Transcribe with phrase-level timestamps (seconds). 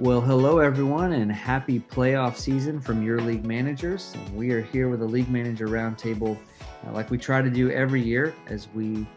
[0.00, 4.14] Well, hello everyone, and happy playoff season from your league managers.
[4.14, 6.38] And we are here with a league manager roundtable,
[6.86, 9.08] uh, like we try to do every year, as we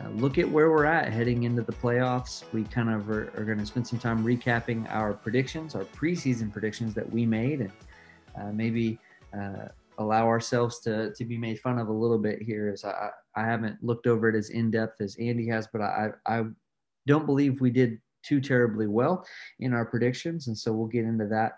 [0.00, 2.44] uh, look at where we're at heading into the playoffs.
[2.54, 6.50] We kind of are, are going to spend some time recapping our predictions, our preseason
[6.50, 7.72] predictions that we made, and
[8.40, 8.98] uh, maybe
[9.38, 9.68] uh,
[9.98, 12.70] allow ourselves to to be made fun of a little bit here.
[12.72, 16.12] As I, I haven't looked over it as in depth as Andy has, but I
[16.24, 16.44] I
[17.06, 19.24] don't believe we did too terribly well
[19.58, 21.52] in our predictions, and so we'll get into that.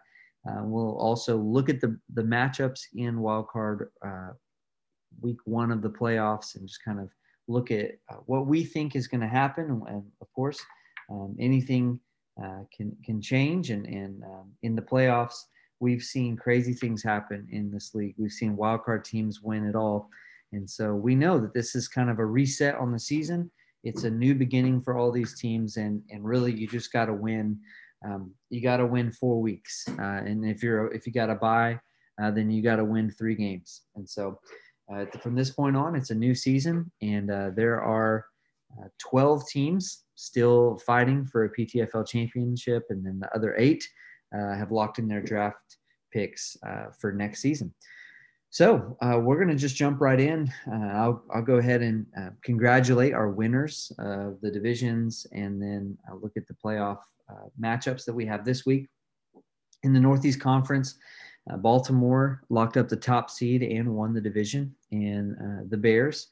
[0.49, 4.31] Uh, we'll also look at the the matchups in wildcard uh,
[5.21, 7.09] week one of the playoffs and just kind of
[7.49, 9.83] look at uh, what we think is going to happen.
[9.89, 10.61] And, of course,
[11.11, 12.01] um, anything
[12.43, 13.71] uh, can can change.
[13.71, 15.45] And, and um, in the playoffs,
[15.81, 18.15] we've seen crazy things happen in this league.
[18.19, 20.09] We've seen wildcard teams win it all,
[20.53, 23.51] and so we know that this is kind of a reset on the season
[23.85, 27.15] it's a new beginning for all these teams, and and really you just got to
[27.15, 27.59] win.
[28.05, 31.35] Um, you got to win four weeks, uh, and if you're if you got to
[31.35, 31.79] buy,
[32.23, 33.83] uh, then you got to win three games.
[33.97, 34.39] And so
[34.93, 38.27] uh, from this point on, it's a new season, and uh, there are
[38.81, 43.87] uh, 12 teams still fighting for a PTFL championship, and then the other eight
[44.35, 45.79] uh, have locked in their draft
[46.13, 46.57] picks
[47.01, 47.73] for next season.
[48.53, 50.53] So uh, we're going to just jump right in.
[50.71, 55.97] Uh, I'll, I'll go ahead and uh, congratulate our winners of the divisions and then
[56.07, 56.99] I'll look at the playoff
[57.31, 58.91] uh, matchups that we have this week.
[59.85, 60.97] In the Northeast Conference,
[61.51, 64.75] uh, Baltimore locked up the top seed and won the division.
[64.91, 66.29] And uh, the Bears,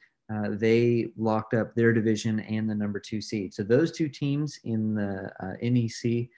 [0.51, 3.55] they locked up their division and the number two seed.
[3.55, 5.33] So those two teams in the
[5.63, 6.29] NEC,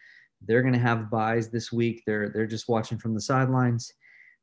[0.47, 2.05] they're going to have byes this week.
[2.07, 3.93] They're, they're just watching from the sidelines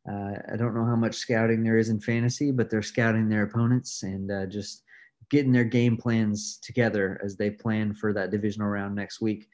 [0.08, 3.44] uh, I don't know how much scouting there is in fantasy, but they're scouting their
[3.44, 4.84] opponents and uh, just
[5.30, 9.48] getting their game plans together as they plan for that divisional round next week.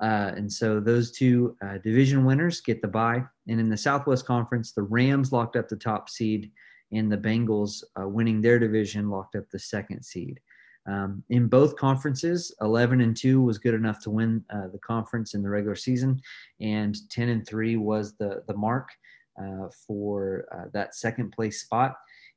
[0.00, 3.22] Uh, and so those two uh, division winners get the bye.
[3.48, 6.50] And in the Southwest Conference, the Rams locked up the top seed,
[6.92, 10.40] and the Bengals, uh, winning their division, locked up the second seed.
[10.86, 15.34] Um, in both conferences, 11 and 2 was good enough to win uh, the conference
[15.34, 16.20] in the regular season,
[16.60, 18.90] and 10 and 3 was the, the mark.
[19.36, 21.96] Uh, for uh, that second place spot.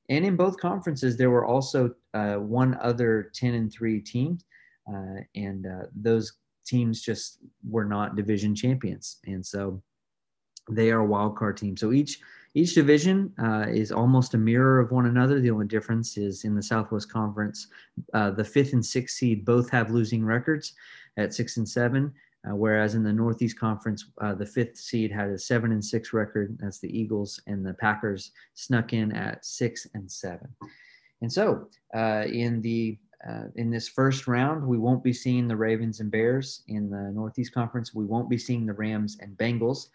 [0.10, 4.40] And in both conferences, there were also uh, one other 10 and 3 team,
[5.36, 6.34] and those
[6.66, 7.38] teams just
[7.70, 9.18] were not division champions.
[9.28, 9.80] And so
[10.72, 11.78] they are a wild card team.
[11.78, 12.20] So each
[12.56, 15.40] each division uh, is almost a mirror of one another.
[15.40, 17.68] The only difference is in the Southwest Conference,
[18.16, 20.74] uh, the fifth and sixth seed both have losing records
[21.18, 22.12] at six and seven.
[22.46, 26.14] Uh, whereas in the Northeast Conference, uh, the fifth seed had a seven and six
[26.14, 26.58] record.
[26.62, 30.48] That's the Eagles, and the Packers snuck in at six and seven.
[31.22, 32.98] And so, uh, in the
[33.28, 36.64] uh, in this first round, we won't be seeing the Ravens and Bears.
[36.68, 39.88] In the Northeast Conference, we won't be seeing the Rams and Bengals.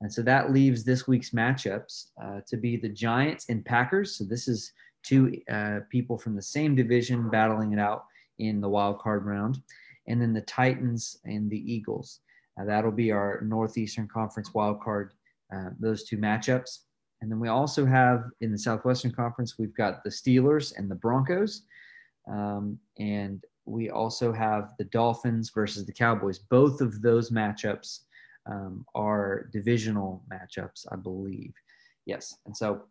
[0.00, 4.16] And so that leaves this week's matchups uh, to be the Giants and Packers.
[4.16, 4.72] So this is
[5.02, 8.06] two uh, people from the same division battling it out
[8.38, 9.60] in the wild card round
[10.06, 12.20] and then the Titans and the Eagles.
[12.60, 15.10] Uh, that'll be our Northeastern Conference wildcard,
[15.54, 16.80] uh, those two matchups.
[17.22, 20.94] And then we also have in the Southwestern Conference, we've got the Steelers and the
[20.94, 21.62] Broncos.
[22.30, 26.38] Um, and we also have the Dolphins versus the Cowboys.
[26.38, 28.00] Both of those matchups
[28.46, 31.52] um, are divisional matchups, I believe.
[32.06, 32.34] Yes.
[32.46, 32.82] And so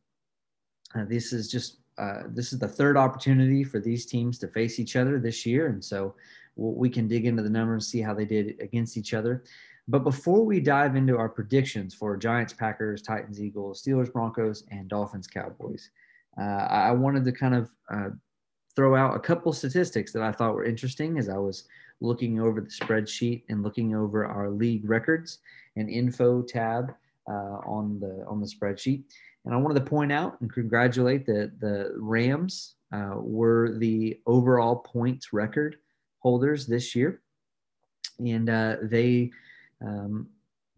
[0.95, 4.79] uh, this is just uh, this is the third opportunity for these teams to face
[4.79, 5.67] each other this year.
[5.67, 6.15] And so
[6.59, 9.43] we can dig into the numbers, and see how they did against each other.
[9.87, 14.87] But before we dive into our predictions for Giants, Packers, Titans, Eagles, Steelers, Broncos, and
[14.87, 15.89] Dolphins, Cowboys,
[16.39, 18.09] uh, I wanted to kind of uh,
[18.75, 21.65] throw out a couple statistics that I thought were interesting as I was
[22.01, 25.39] looking over the spreadsheet and looking over our league records
[25.75, 26.93] and info tab
[27.27, 29.03] uh, on the on the spreadsheet.
[29.45, 34.75] And I wanted to point out and congratulate that the Rams uh, were the overall
[34.75, 35.77] points record
[36.19, 37.21] holders this year.
[38.19, 39.31] And uh, they
[39.81, 40.27] um,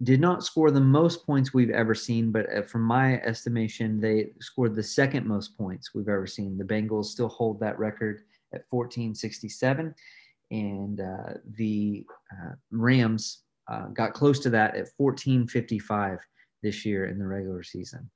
[0.04, 4.32] did not score the most points we've ever seen, but uh, from my estimation, they
[4.40, 6.58] scored the second most points we've ever seen.
[6.58, 8.22] The Bengals still hold that record
[8.54, 9.94] at 1467,
[10.50, 16.20] and uh, the uh, Rams uh, got close to that at 1455
[16.64, 18.10] this year in the regular season.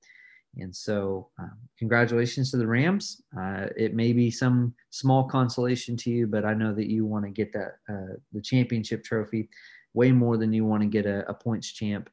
[0.58, 3.22] And so, um, congratulations to the Rams.
[3.38, 7.26] Uh, it may be some small consolation to you, but I know that you want
[7.26, 9.50] to get that uh, the championship trophy
[9.94, 12.10] way more than you want to get a, a points champ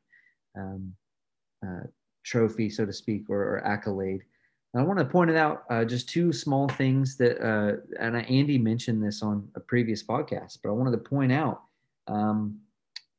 [0.56, 0.93] um,
[1.67, 1.87] uh,
[2.25, 4.23] trophy, so to speak, or, or accolade.
[4.75, 8.59] And I want to point out uh, just two small things that, uh, and Andy
[8.59, 11.62] mentioned this on a previous podcast, but I wanted to point out
[12.06, 12.59] um,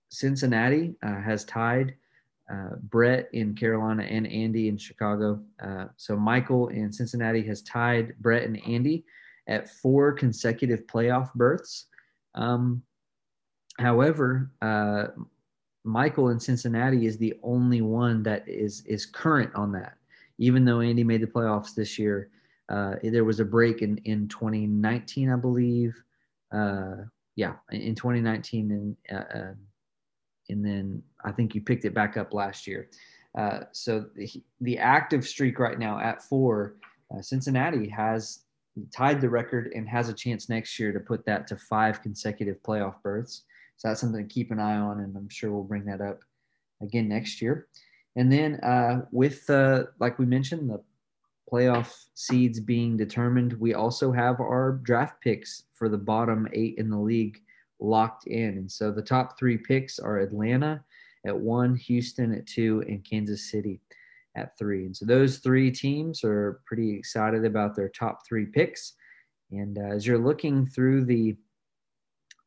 [0.09, 1.95] Cincinnati uh, has tied
[2.51, 5.41] uh, Brett in Carolina and Andy in Chicago.
[5.63, 9.05] Uh, so Michael in Cincinnati has tied Brett and Andy
[9.47, 11.85] at four consecutive playoff berths.
[12.35, 12.81] Um,
[13.79, 15.07] however, uh,
[15.83, 19.97] Michael in Cincinnati is the only one that is is current on that.
[20.37, 22.29] Even though Andy made the playoffs this year,
[22.69, 26.01] uh, there was a break in in 2019, I believe.
[26.51, 26.95] Uh,
[27.35, 29.53] yeah, in 2019, and uh,
[30.49, 32.89] and then I think you picked it back up last year.
[33.37, 34.29] Uh, so the,
[34.61, 36.75] the, active streak right now at four,
[37.13, 38.43] uh, Cincinnati has
[38.95, 42.61] tied the record and has a chance next year to put that to five consecutive
[42.61, 43.43] playoff berths.
[43.77, 46.19] So that's something to keep an eye on, and I'm sure we'll bring that up
[46.81, 47.67] again next year.
[48.15, 50.81] And then uh, with, uh, like we mentioned, the
[51.51, 56.89] playoff seeds being determined, we also have our draft picks for the bottom eight in
[56.89, 57.39] the league
[57.83, 58.57] locked in.
[58.57, 60.83] And so the top three picks are Atlanta
[61.25, 63.79] at one, Houston at two, and Kansas City
[64.35, 64.85] at three.
[64.85, 68.93] And so those three teams are pretty excited about their top three picks.
[69.51, 71.35] And uh, as you're looking through the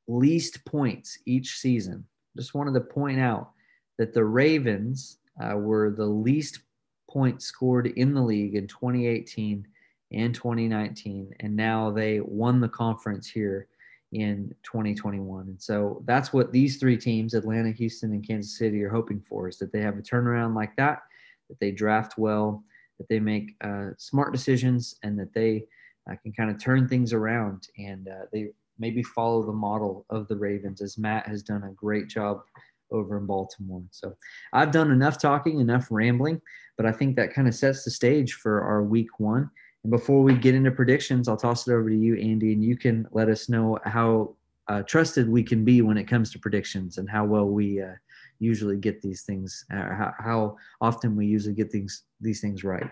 [0.09, 2.05] least points each season,
[2.37, 3.51] just wanted to point out
[3.99, 6.61] that the Ravens uh, were the least
[7.09, 9.67] points scored in the league in 2018
[10.13, 11.35] and 2019.
[11.41, 13.69] And now they won the conference here
[14.13, 15.49] in 2021.
[15.49, 19.49] And so that's what these three teams, Atlanta, Houston, and Kansas City, are hoping for
[19.49, 21.01] is that they have a turnaround like that,
[21.49, 22.65] that they draft well,
[22.99, 25.65] that they make uh, smart decisions, and that they
[26.11, 28.49] uh, can kind of turn things around and uh, they
[28.79, 32.43] maybe follow the model of the Ravens, as Matt has done a great job
[32.91, 33.83] over in Baltimore.
[33.91, 34.17] So
[34.53, 36.41] I've done enough talking, enough rambling,
[36.77, 39.51] but I think that kind of sets the stage for our week one.
[39.89, 43.07] Before we get into predictions, I'll toss it over to you, Andy, and you can
[43.13, 44.35] let us know how
[44.69, 47.93] uh, trusted we can be when it comes to predictions and how well we uh,
[48.39, 52.91] usually get these things, uh, how, how, often we usually get these these things right.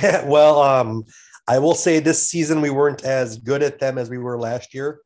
[0.00, 1.04] Yeah, well, um,
[1.48, 4.74] I will say this season we weren't as good at them as we were last
[4.74, 5.00] year.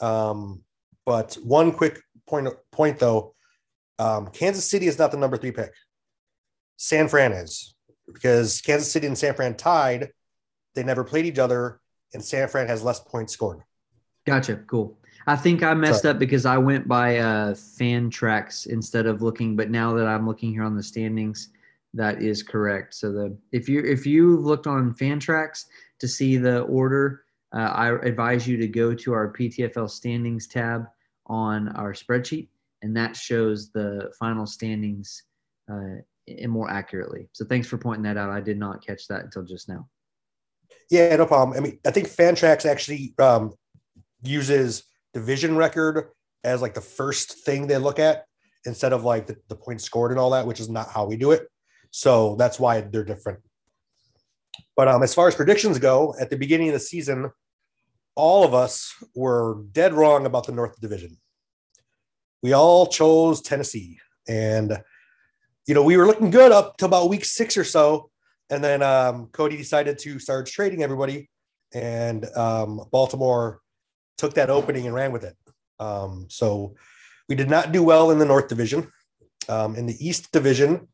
[0.00, 0.62] Um,
[1.04, 3.34] but one quick point point though,
[3.98, 5.72] um, Kansas City is not the number three pick.
[6.76, 7.74] San Fran is
[8.12, 10.10] because Kansas City and San Fran tied.
[10.74, 11.80] They never played each other,
[12.14, 13.62] and San Fran has less points scored.
[14.26, 14.56] Gotcha.
[14.66, 14.96] Cool.
[15.26, 16.12] I think I messed Sorry.
[16.12, 17.54] up because I went by uh,
[18.10, 19.56] Tracks instead of looking.
[19.56, 21.50] But now that I'm looking here on the standings,
[21.94, 22.94] that is correct.
[22.94, 25.66] So the if you if you've looked on Fantrax
[25.98, 27.24] to see the order,
[27.54, 30.86] uh, I advise you to go to our PTFL standings tab
[31.26, 32.48] on our spreadsheet,
[32.82, 35.24] and that shows the final standings
[35.70, 35.96] uh,
[36.38, 37.28] and more accurately.
[37.32, 38.30] So thanks for pointing that out.
[38.30, 39.88] I did not catch that until just now.
[40.90, 41.56] Yeah, no problem.
[41.56, 43.52] I mean, I think Fantrax actually um,
[44.22, 44.84] uses
[45.14, 46.10] division record
[46.44, 48.24] as like the first thing they look at
[48.64, 51.16] instead of like the, the points scored and all that, which is not how we
[51.16, 51.48] do it.
[51.90, 53.40] So that's why they're different.
[54.76, 57.30] But um, as far as predictions go, at the beginning of the season,
[58.14, 61.16] all of us were dead wrong about the North Division.
[62.42, 63.98] We all chose Tennessee,
[64.28, 64.78] and
[65.70, 68.10] you know, we were looking good up to about week six or so.
[68.50, 71.30] And then um, Cody decided to start trading everybody,
[71.72, 73.60] and um, Baltimore
[74.18, 75.36] took that opening and ran with it.
[75.78, 76.74] Um, so
[77.28, 78.90] we did not do well in the North Division.
[79.48, 80.88] Um, in the East Division,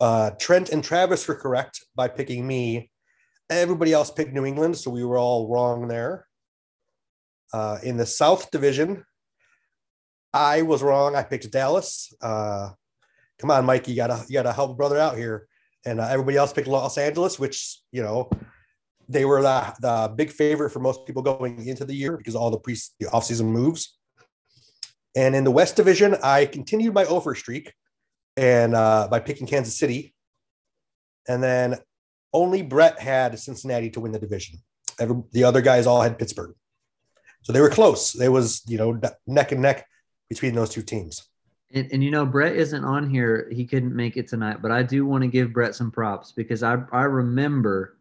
[0.00, 2.90] uh, Trent and Travis were correct by picking me.
[3.48, 6.26] Everybody else picked New England, so we were all wrong there.
[7.52, 9.04] Uh, in the South Division,
[10.34, 11.14] I was wrong.
[11.14, 12.12] I picked Dallas.
[12.20, 12.70] Uh,
[13.40, 15.48] come on, Mike, you gotta you gotta help a brother out here.
[15.86, 18.30] And uh, everybody else picked Los Angeles, which you know
[19.08, 22.50] they were the, the big favorite for most people going into the year because all
[22.50, 23.96] the pre the offseason moves.
[25.16, 27.72] And in the West Division, I continued my over streak
[28.36, 30.14] and uh, by picking Kansas City.
[31.26, 31.78] And then
[32.32, 34.58] only Brett had Cincinnati to win the division.
[35.00, 36.54] Every, the other guys all had Pittsburgh.
[37.42, 38.12] So they were close.
[38.12, 39.86] There was, you know, neck and neck
[40.28, 41.29] between those two teams.
[41.72, 43.48] And, and, you know, Brett isn't on here.
[43.52, 46.62] He couldn't make it tonight, but I do want to give Brett some props because
[46.62, 47.96] I, I remember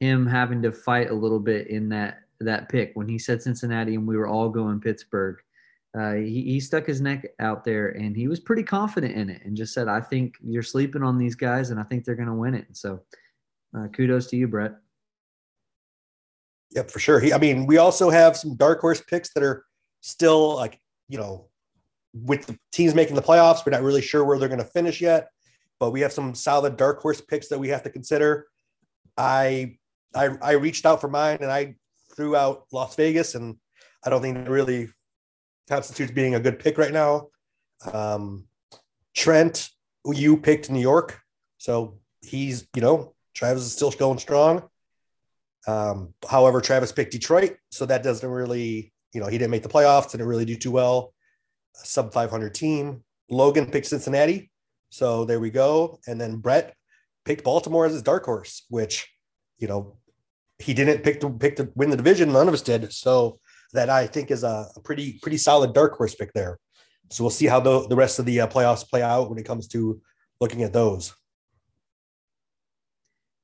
[0.00, 3.94] him having to fight a little bit in that that pick when he said Cincinnati
[3.94, 5.36] and we were all going Pittsburgh.
[5.96, 9.42] Uh, he, he stuck his neck out there and he was pretty confident in it
[9.44, 12.28] and just said, I think you're sleeping on these guys and I think they're going
[12.28, 12.66] to win it.
[12.72, 13.02] So
[13.76, 14.72] uh, kudos to you, Brett.
[16.70, 17.20] Yep, for sure.
[17.20, 19.66] He, I mean, we also have some dark horse picks that are
[20.00, 21.49] still like, you know,
[22.12, 25.00] with the teams making the playoffs, we're not really sure where they're going to finish
[25.00, 25.28] yet,
[25.78, 28.46] but we have some solid dark horse picks that we have to consider.
[29.16, 29.78] I
[30.14, 31.76] I I reached out for mine and I
[32.16, 33.56] threw out Las Vegas, and
[34.04, 34.88] I don't think they really
[35.68, 37.28] constitutes being a good pick right now.
[37.92, 38.46] Um,
[39.14, 39.68] Trent,
[40.04, 41.20] you picked New York,
[41.58, 44.68] so he's you know Travis is still going strong.
[45.66, 49.68] Um, however, Travis picked Detroit, so that doesn't really you know he didn't make the
[49.68, 51.12] playoffs, didn't really do too well.
[51.74, 53.02] Sub 500 team.
[53.30, 54.50] Logan picked Cincinnati,
[54.90, 55.98] so there we go.
[56.06, 56.74] And then Brett
[57.24, 59.08] picked Baltimore as his dark horse, which
[59.58, 59.96] you know
[60.58, 62.32] he didn't pick to pick to win the division.
[62.32, 62.92] None of us did.
[62.92, 63.38] So
[63.72, 66.58] that I think is a, a pretty pretty solid dark horse pick there.
[67.10, 69.44] So we'll see how the, the rest of the uh, playoffs play out when it
[69.44, 70.00] comes to
[70.40, 71.12] looking at those.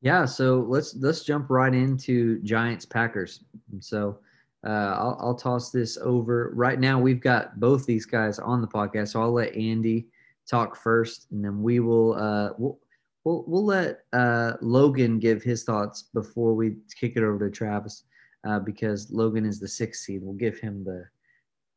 [0.02, 3.44] Yeah, so let's let's jump right into Giants Packers.
[3.80, 4.20] So
[4.64, 6.98] uh, I'll, I'll toss this over right now.
[6.98, 10.06] We've got both these guys on the podcast, so I'll let Andy
[10.48, 12.78] talk first, and then we will uh, we'll
[13.24, 18.04] we'll, we'll let uh, Logan give his thoughts before we kick it over to Travis,
[18.46, 20.22] uh, because Logan is the sixth seed.
[20.22, 21.04] We'll give him the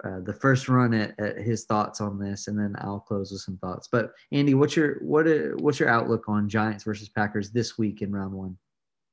[0.03, 3.41] uh, the first run at, at, his thoughts on this, and then I'll close with
[3.41, 3.89] some thoughts.
[3.91, 8.01] But Andy, what's your what uh, what's your outlook on Giants versus Packers this week
[8.01, 8.57] in round one?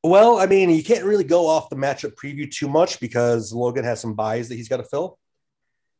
[0.06, 3.82] Well, I mean, you can't really go off the matchup preview too much because Logan
[3.82, 5.18] has some byes that he's got to fill,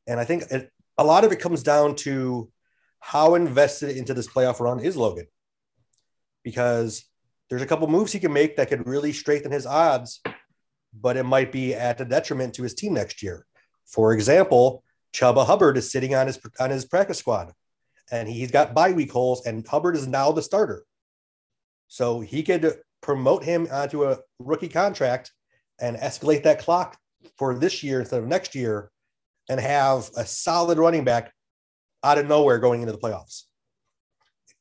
[0.07, 2.49] and I think it, a lot of it comes down to
[3.01, 5.27] how invested into this playoff run is Logan
[6.45, 7.05] because
[7.51, 10.23] there's a couple moves he can make that could really strengthen his odds,
[10.95, 13.45] but it might be at a detriment to his team next year.
[13.87, 17.51] For example, Chuba Hubbard is sitting on his on his practice squad,
[18.13, 20.85] and he's got bye week holes, and Hubbard is now the starter.
[21.89, 25.33] So he could promote him onto a rookie contract
[25.81, 26.99] and escalate that clock
[27.39, 28.91] for this year instead of next year,
[29.49, 31.33] and have a solid running back
[32.03, 33.43] out of nowhere going into the playoffs.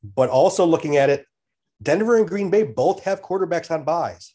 [0.03, 1.25] But also looking at it,
[1.81, 4.33] Denver and Green Bay both have quarterbacks on byes.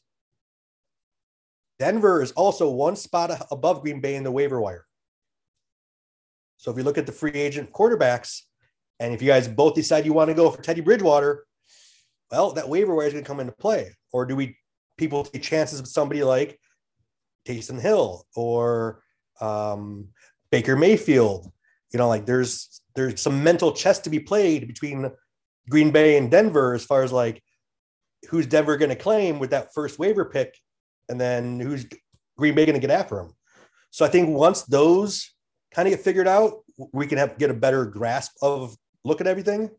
[1.78, 4.86] Denver is also one spot above Green Bay in the waiver wire.
[6.56, 8.42] So if you look at the free agent quarterbacks,
[8.98, 11.46] and if you guys both decide you want to go for Teddy Bridgewater,
[12.30, 13.90] well, that waiver wire is going to come into play.
[14.12, 14.56] Or do we
[14.96, 16.58] people take chances with somebody like
[17.46, 19.02] Taysom Hill or
[19.40, 20.08] um,
[20.50, 21.50] Baker Mayfield?
[21.92, 25.10] You know, like there's there's some mental chess to be played between
[25.68, 27.42] Green Bay and Denver as far as like
[28.28, 30.56] who's Denver going to claim with that first waiver pick,
[31.08, 31.86] and then who's
[32.36, 33.30] Green Bay going to get after him.
[33.90, 35.32] So I think once those
[35.72, 39.26] kind of get figured out, we can have get a better grasp of look at
[39.26, 39.70] everything.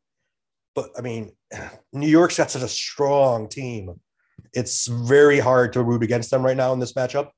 [0.75, 1.31] But I mean,
[1.93, 3.99] New York's got such a strong team.
[4.53, 7.29] It's very hard to root against them right now in this matchup.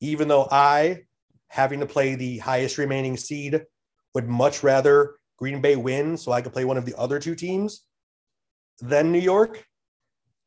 [0.00, 1.04] Even though I,
[1.48, 3.62] having to play the highest remaining seed,
[4.14, 7.34] would much rather Green Bay win so I could play one of the other two
[7.34, 7.82] teams
[8.80, 9.66] than New York.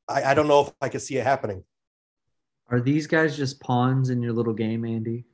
[0.07, 1.63] I, I don't know if I could see it happening.
[2.69, 5.25] Are these guys just pawns in your little game, Andy?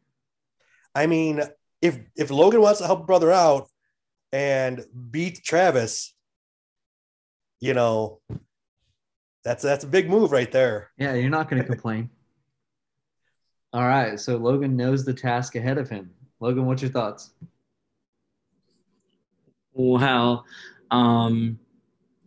[0.96, 1.42] I mean,
[1.82, 3.68] if if Logan wants to help brother out
[4.32, 6.13] and beat Travis,
[7.64, 8.20] you know,
[9.46, 10.90] that's that's a big move right there.
[10.98, 12.10] Yeah, you're not going to complain.
[13.72, 16.12] All right, so Logan knows the task ahead of him.
[16.42, 17.32] Logan, what's your thoughts?
[19.72, 20.46] Well,
[20.92, 21.58] um,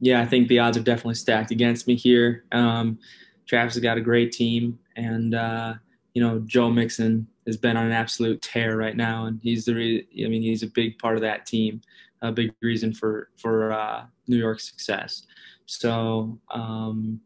[0.01, 2.45] yeah, I think the odds are definitely stacked against me here.
[2.51, 2.99] Um,
[3.47, 5.75] Travis has got a great team, and uh,
[6.15, 9.75] you know Joe Mixon has been on an absolute tear right now, and he's the
[9.75, 11.83] re- I mean he's a big part of that team,
[12.23, 15.27] a big reason for for uh, New York's success.
[15.67, 17.21] So um,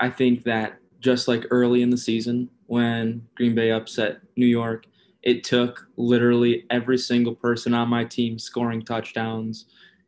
[0.00, 4.86] I think that just like early in the season when Green Bay upset New York,
[5.22, 9.66] it took literally every single person on my team scoring touchdowns,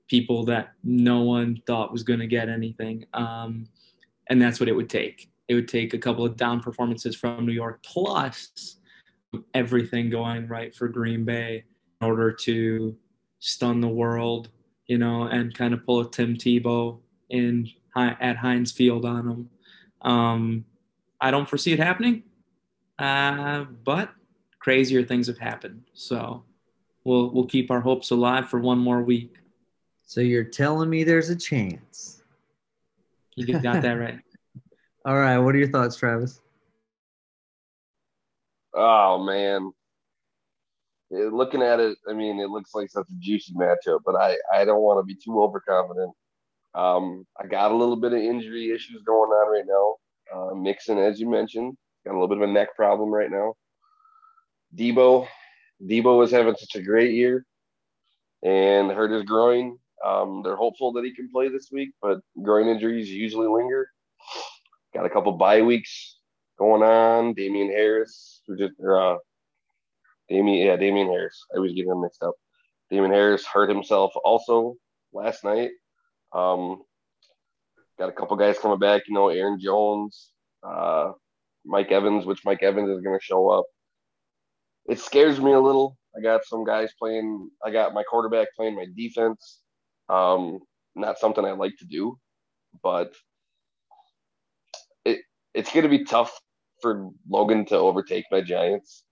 [0.09, 3.05] people that no one thought was going to get anything.
[3.15, 3.69] Um,
[4.29, 5.31] and that's what it would take.
[5.49, 8.77] It would take a couple of down performances from New York plus
[9.55, 11.65] everything going right for Green Bay
[12.01, 12.97] in order to
[13.41, 14.49] stun the world,
[14.87, 16.99] you know, and kind of pull a Tim Tebow
[17.31, 19.51] in at Heinz Field on them.
[20.03, 20.65] Um,
[21.21, 22.23] I don't foresee it happening,
[22.99, 24.11] uh, but
[24.59, 25.83] crazier things have happened.
[25.95, 26.45] So
[27.05, 29.37] we'll we'll keep our hopes alive for one more week.
[30.05, 32.23] So you're telling me there's a chance.
[33.37, 34.19] You got that right.
[35.05, 35.39] All right.
[35.39, 36.41] What are your thoughts, Travis?
[38.75, 39.73] Oh man.
[41.11, 44.65] Looking at it, I mean, it looks like such a juicy matchup, but I, I
[44.65, 46.13] don't want to be too overconfident.
[46.75, 49.97] Um, I got a little bit of injury issues going on right now.
[50.35, 53.55] Uh, Mixon, as you mentioned, got a little bit of a neck problem right now.
[54.77, 55.27] Deebo,
[55.83, 57.47] Deebo is having such a great year
[58.43, 59.79] and hurt his groin.
[60.05, 63.89] Um, they're hopeful that he can play this week, but groin injuries usually linger.
[64.95, 66.19] Got a couple bye weeks
[66.59, 67.35] going on.
[67.35, 69.17] Damien Harris, who just uh,
[70.29, 71.45] Damien, yeah, Damien Harris.
[71.55, 72.35] I was getting them mixed up.
[72.91, 74.75] Damien Harris hurt himself also
[75.13, 75.71] last night.
[76.33, 76.83] Um,
[77.99, 80.31] got a couple guys coming back, you know, Aaron Jones,
[80.63, 81.13] uh,
[81.65, 83.67] Mike Evans, which Mike Evans is going to show up.
[84.89, 85.97] It scares me a little.
[86.17, 87.51] I got some guys playing.
[87.65, 89.61] I got my quarterback playing my defense.
[90.09, 90.61] Um,
[90.95, 92.19] not something I like to do,
[92.83, 93.15] but
[95.05, 95.21] it
[95.55, 96.39] it's going to be tough
[96.81, 99.05] for Logan to overtake my Giants.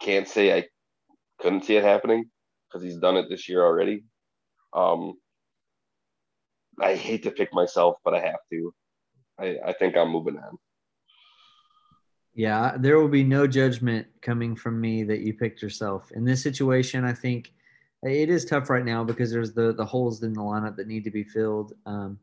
[0.00, 0.64] Can't say I
[1.40, 2.30] couldn't see it happening
[2.68, 4.04] because he's done it this year already.
[4.72, 5.14] Um,
[6.80, 8.74] I hate to pick myself, but I have to.
[9.40, 10.58] I, I think I'm moving on.
[12.34, 16.12] Yeah, there will be no judgment coming from me that you picked yourself.
[16.12, 17.52] In this situation, I think
[18.04, 21.04] it is tough right now because there's the the holes in the lineup that need
[21.04, 21.72] to be filled.
[21.84, 22.18] Um,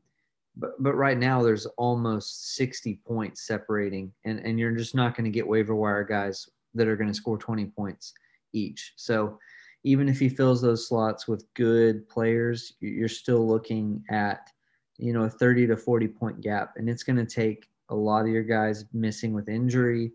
[0.56, 5.26] but but right now there's almost 60 points separating, and and you're just not going
[5.26, 8.14] to get waiver wire guys that are going to score 20 points
[8.54, 8.94] each.
[8.96, 9.40] So
[9.84, 14.50] even if he fills those slots with good players, you're still looking at
[14.98, 18.22] you know a 30 to 40 point gap, and it's going to take a lot
[18.22, 20.12] of your guys missing with injury.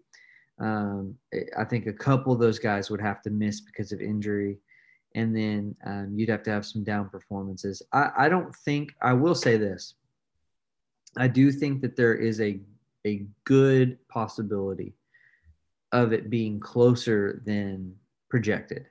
[0.59, 1.15] Um,
[1.57, 4.59] I think a couple of those guys would have to miss because of injury,
[5.15, 7.81] and then um, you'd have to have some down performances.
[7.93, 9.95] I, I don't think I will say this.
[11.17, 12.61] I do think that there is a
[13.07, 14.95] a good possibility
[15.93, 17.95] of it being closer than
[18.29, 18.87] projected.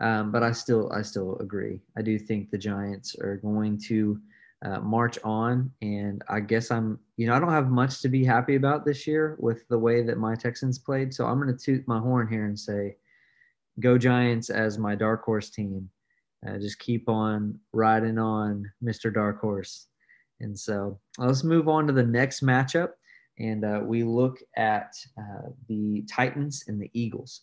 [0.00, 1.80] Um, but I still I still agree.
[1.96, 4.20] I do think the Giants are going to
[4.64, 8.24] uh, march on, and I guess I'm you know I don't have much to be
[8.24, 11.14] happy about this year with the way that my Texans played.
[11.14, 12.96] So I'm going to toot my horn here and say,
[13.80, 15.88] go Giants as my dark horse team.
[16.46, 19.12] Uh, just keep on riding on Mr.
[19.12, 19.86] Dark Horse.
[20.40, 22.90] And so let's move on to the next matchup.
[23.38, 27.42] And uh, we look at uh, the Titans and the Eagles.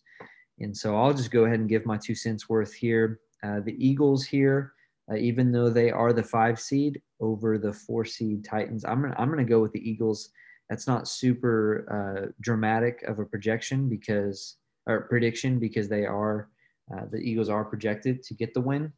[0.60, 3.20] And so I'll just go ahead and give my two cents worth here.
[3.42, 4.72] Uh, the Eagles here,
[5.10, 9.14] uh, even though they are the five seed over the four seed Titans, I'm gonna
[9.18, 10.30] I'm gonna go with the Eagles.
[10.70, 16.48] That's not super uh, dramatic of a projection because or prediction because they are
[16.94, 18.92] uh, the Eagles are projected to get the win.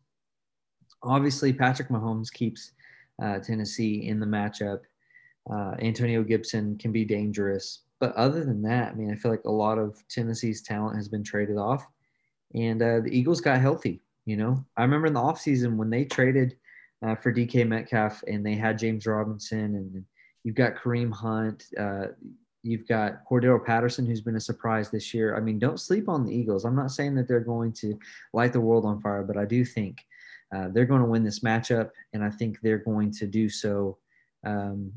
[1.02, 2.72] Obviously, Patrick Mahomes keeps
[3.42, 4.80] Tennessee in the matchup.
[5.50, 7.82] Uh, Antonio Gibson can be dangerous.
[8.00, 11.08] But other than that, I mean, I feel like a lot of Tennessee's talent has
[11.08, 11.86] been traded off,
[12.54, 14.02] and uh, the Eagles got healthy.
[14.26, 16.56] You know, I remember in the offseason when they traded
[17.04, 20.04] uh, for DK Metcalf and they had James Robinson, and
[20.44, 22.06] you've got Kareem Hunt, uh,
[22.62, 25.36] you've got Cordarrelle Patterson, who's been a surprise this year.
[25.36, 26.64] I mean, don't sleep on the Eagles.
[26.64, 27.98] I'm not saying that they're going to
[28.32, 29.98] light the world on fire, but I do think
[30.54, 33.98] uh, they're going to win this matchup, and I think they're going to do so.
[34.46, 34.92] Um,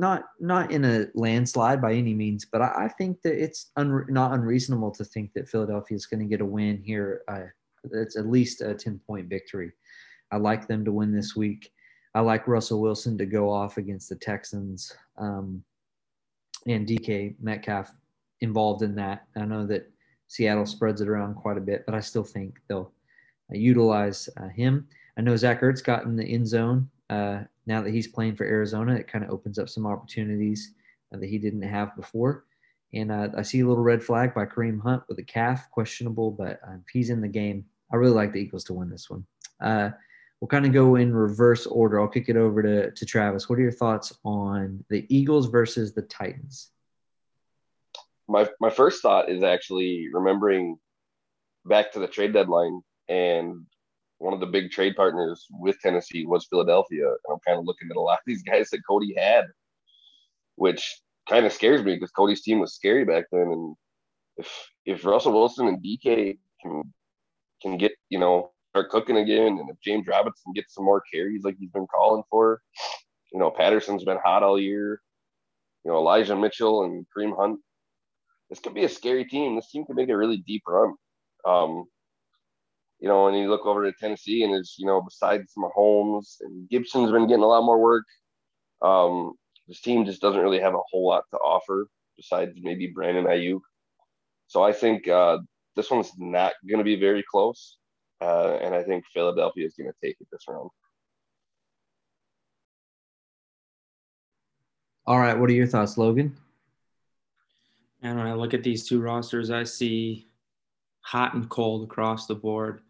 [0.00, 4.06] not not in a landslide by any means, but I, I think that it's un,
[4.08, 7.22] not unreasonable to think that Philadelphia is going to get a win here.
[7.28, 7.44] Uh,
[7.92, 9.72] it's at least a ten point victory.
[10.32, 11.70] I like them to win this week.
[12.14, 15.62] I like Russell Wilson to go off against the Texans um,
[16.66, 17.92] and DK Metcalf
[18.40, 19.26] involved in that.
[19.36, 19.90] I know that
[20.28, 22.92] Seattle spreads it around quite a bit, but I still think they'll
[23.52, 24.88] uh, utilize uh, him.
[25.18, 26.88] I know Zach Ertz got in the end zone.
[27.10, 30.74] Uh, now that he's playing for Arizona, it kind of opens up some opportunities
[31.12, 32.44] uh, that he didn't have before.
[32.94, 36.30] And uh, I see a little red flag by Kareem Hunt with a calf, questionable,
[36.30, 39.26] but uh, he's in the game, I really like the Eagles to win this one.
[39.60, 42.00] we'll kind of go in reverse order.
[42.00, 43.48] I'll kick it over to, to Travis.
[43.48, 46.70] What are your thoughts on the Eagles versus the Titans?
[48.28, 50.78] My, my first thought is actually remembering
[51.64, 53.66] back to the trade deadline and
[54.20, 57.06] one of the big trade partners with Tennessee was Philadelphia.
[57.06, 59.46] And I'm kind of looking at a lot of these guys that Cody had,
[60.56, 63.48] which kind of scares me because Cody's team was scary back then.
[63.50, 63.76] And
[64.36, 66.92] if if Russell Wilson and DK can
[67.62, 71.42] can get, you know, start cooking again, and if James Robinson gets some more carries
[71.42, 72.60] like he's been calling for,
[73.32, 75.00] you know, Patterson's been hot all year.
[75.84, 77.58] You know, Elijah Mitchell and Kareem Hunt.
[78.50, 79.56] This could be a scary team.
[79.56, 80.94] This team could make a really deep run.
[81.46, 81.86] Um,
[83.00, 86.68] you know, and you look over to Tennessee and it's, you know, besides Mahomes and
[86.68, 88.04] Gibson's been getting a lot more work.
[88.82, 89.34] Um,
[89.66, 93.60] this team just doesn't really have a whole lot to offer besides maybe Brandon Aiyuk.
[94.48, 95.38] So I think uh,
[95.76, 97.78] this one's not going to be very close.
[98.20, 100.68] Uh, and I think Philadelphia is going to take it this round.
[105.06, 105.38] All right.
[105.38, 106.36] What are your thoughts, Logan?
[108.02, 110.26] And when I look at these two rosters, I see
[111.00, 112.82] hot and cold across the board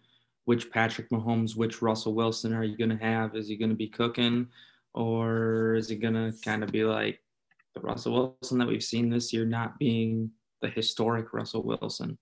[0.50, 3.36] which Patrick Mahomes, which Russell Wilson are you going to have?
[3.36, 4.48] Is he going to be cooking,
[4.94, 7.20] or is it going to kind of be like
[7.76, 10.28] the Russell Wilson that we've seen this year, not being
[10.60, 12.18] the historic Russell Wilson?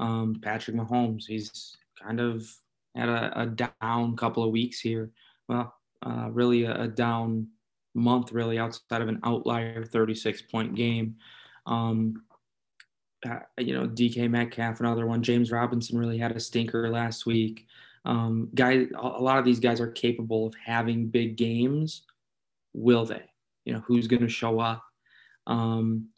[0.00, 2.52] Um, Patrick Mahomes, he's kind of
[2.96, 5.12] had a, a down couple of weeks here.
[5.48, 5.72] Well,
[6.04, 7.46] uh, really a, a, down
[7.94, 11.14] month, really outside of an outlier 36 point game.
[11.64, 12.24] Um,
[13.26, 15.22] uh, you know, DK Metcalf, another one.
[15.22, 17.66] James Robinson really had a stinker last week.
[18.04, 22.02] Um, guys, a lot of these guys are capable of having big games.
[22.72, 23.22] Will they?
[23.64, 24.82] You know, who's going to show up?
[25.46, 26.08] Um,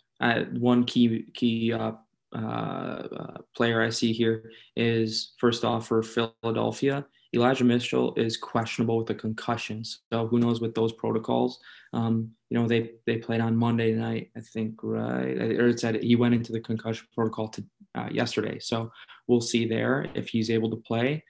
[0.52, 1.92] one key key uh,
[2.32, 7.06] uh, player I see here is first off for Philadelphia.
[7.34, 11.60] Elijah Mitchell is questionable with a concussion, so who knows with those protocols?
[11.92, 15.36] Um, you know, they they played on Monday night, I think, right?
[15.36, 17.64] Or it said he went into the concussion protocol to
[17.94, 18.90] uh, yesterday, so
[19.28, 21.24] we'll see there if he's able to play.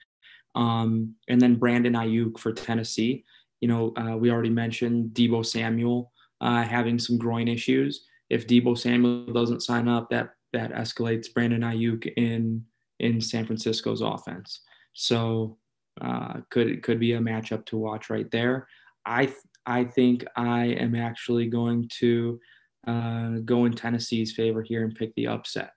[0.54, 3.24] Um, and then Brandon Aiyuk for Tennessee.
[3.60, 8.06] You know, uh, we already mentioned Deebo Samuel uh, having some groin issues.
[8.30, 12.64] If Deebo Samuel doesn't sign up, that that escalates Brandon Aiyuk in
[13.00, 14.62] in San Francisco's offense.
[14.94, 15.58] So
[16.00, 18.68] uh, could could be a matchup to watch right there.
[19.04, 19.32] I
[19.66, 22.40] I think I am actually going to
[22.86, 25.72] uh, go in Tennessee's favor here and pick the upset.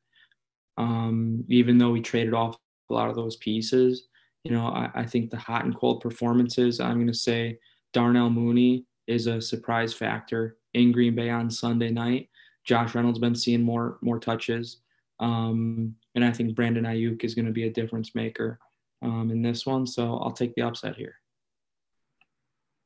[0.78, 2.58] Um, even though we traded off
[2.90, 4.08] a lot of those pieces,
[4.44, 6.80] you know, I, I think the hot and cold performances.
[6.80, 7.60] I'm going to say
[7.92, 12.30] Darnell Mooney is a surprise factor in Green Bay on Sunday night.
[12.66, 14.78] Josh Reynolds been seeing more more touches,
[15.20, 18.60] um, and I think Brandon Aiyuk is going to be a difference maker
[19.04, 19.86] um, in this one.
[19.86, 21.16] So I'll take the upset here.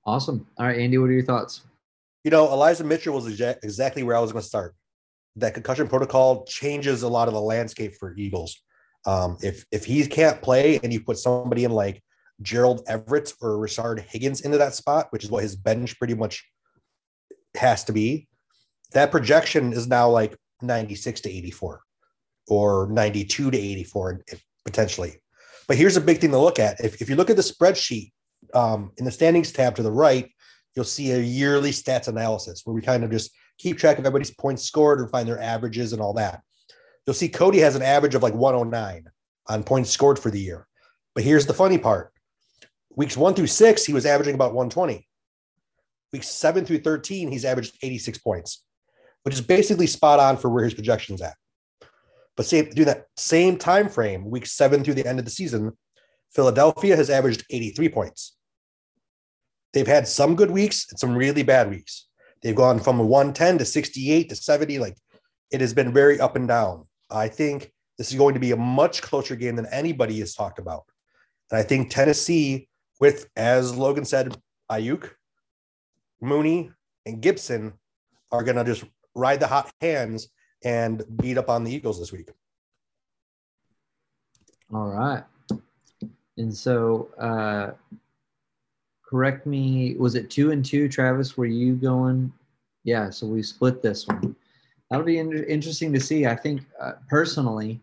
[0.06, 0.48] Awesome.
[0.58, 1.62] All right, Andy, what are your thoughts?
[2.24, 4.76] You know, Elijah Mitchell was exactly where I was going to start.
[5.36, 8.58] That concussion protocol changes a lot of the landscape for Eagles.
[9.06, 12.04] Um, if if he can't play and you put somebody in like
[12.42, 16.44] Gerald Everett or Rashard Higgins into that spot, which is what his bench pretty much
[17.56, 18.28] has to be,
[18.94, 21.82] that projection is now like 96 to 84
[22.48, 24.22] or 92 to 84
[24.66, 25.22] potentially.
[25.68, 26.80] But here's a big thing to look at.
[26.80, 28.12] If, if you look at the spreadsheet
[28.54, 30.30] um, in the standings tab to the right,
[30.76, 34.34] you'll see a yearly stats analysis where we kind of just keep track of everybody's
[34.34, 36.42] points scored and find their averages and all that.
[37.06, 39.06] You'll see Cody has an average of like 109
[39.48, 40.68] on points scored for the year.
[41.16, 42.12] But here's the funny part
[42.96, 45.08] weeks one through six, he was averaging about 120.
[46.14, 48.64] Weeks seven through 13, he's averaged 86 points,
[49.24, 51.36] which is basically spot on for where his projection's at.
[52.38, 55.76] But same, do that same time frame, week seven through the end of the season,
[56.34, 58.38] Philadelphia has averaged 83 points.
[59.74, 62.08] They've had some good weeks and some really bad weeks.
[62.42, 64.80] They've gone from 110 to 68 to 70.
[64.80, 64.96] Like
[65.52, 66.86] it has been very up and down.
[67.10, 70.60] I think this is going to be a much closer game than anybody has talked
[70.60, 70.84] about.
[71.50, 72.68] And I think Tennessee,
[73.00, 74.38] with, as Logan said,
[74.72, 75.10] Aiyuk,
[76.22, 76.72] Mooney,
[77.06, 77.74] and Gibson
[78.32, 78.84] are going to just
[79.16, 80.28] ride the hot hands
[80.64, 82.30] and beat up on the Eagles this week.
[84.74, 85.24] All right.
[86.38, 87.72] And so, uh,
[89.04, 91.38] correct me, was it two and two, Travis?
[91.38, 92.32] Were you going?
[92.84, 94.36] Yeah, so we split this one.
[94.90, 96.26] That'll be in- interesting to see.
[96.26, 97.82] I think uh, personally,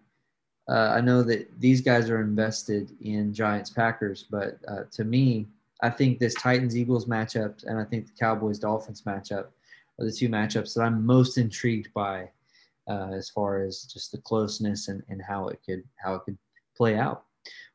[0.68, 5.46] uh, I know that these guys are invested in Giants Packers, but uh, to me,
[5.82, 9.46] I think this Titans Eagles matchup and I think the Cowboys Dolphins matchup
[9.98, 12.30] are the two matchups that I'm most intrigued by
[12.88, 16.38] uh, as far as just the closeness and, and how it could how it could
[16.76, 17.24] play out.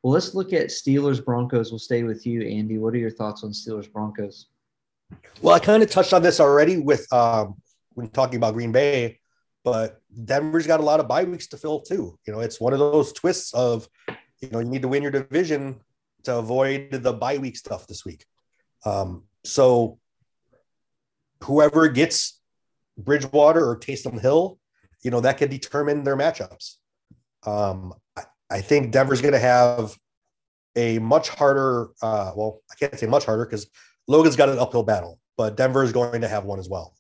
[0.02, 1.72] Well, let's look at Steelers Broncos.
[1.72, 2.78] We'll stay with you, Andy.
[2.78, 4.48] What are your thoughts on Steelers Broncos?
[5.42, 7.56] Well, I kind of touched on this already with um,
[7.94, 9.20] when talking about Green Bay,
[9.64, 12.18] but Denver's got a lot of bye weeks to fill too.
[12.26, 13.88] You know, it's one of those twists of,
[14.42, 15.82] you know, you need to win your division
[16.24, 18.26] to avoid the bye week stuff this week.
[18.86, 20.00] Um, so
[21.44, 22.40] whoever gets
[22.98, 24.59] Bridgewater or Taysom Hill
[25.02, 26.76] you know, that could determine their matchups.
[27.46, 29.96] Um, I, I think Denver's going to have
[30.76, 33.68] a much harder, uh, well, I can't say much harder because
[34.08, 36.94] Logan's got an uphill battle, but Denver is going to have one as well.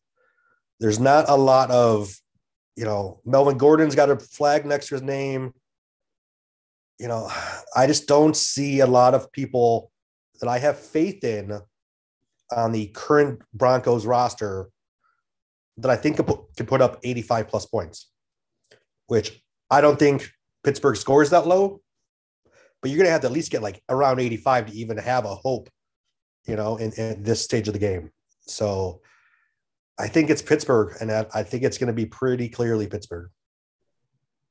[0.79, 2.13] There's not a lot of,
[2.75, 5.53] you know, Melvin Gordon's got a flag next to his name.
[6.99, 7.29] You know,
[7.75, 9.91] I just don't see a lot of people
[10.39, 11.59] that I have faith in
[12.55, 14.69] on the current Broncos roster
[15.81, 18.11] that I think can put up 85 plus points,
[19.07, 20.29] which I don't think
[20.63, 21.81] Pittsburgh scores that low,
[22.81, 25.25] but you're going to have to at least get like around 85 to even have
[25.25, 25.69] a hope,
[26.45, 28.11] you know, in, in this stage of the game.
[28.41, 29.01] So
[29.99, 33.29] I think it's Pittsburgh, and I think it's going to be pretty clearly Pittsburgh.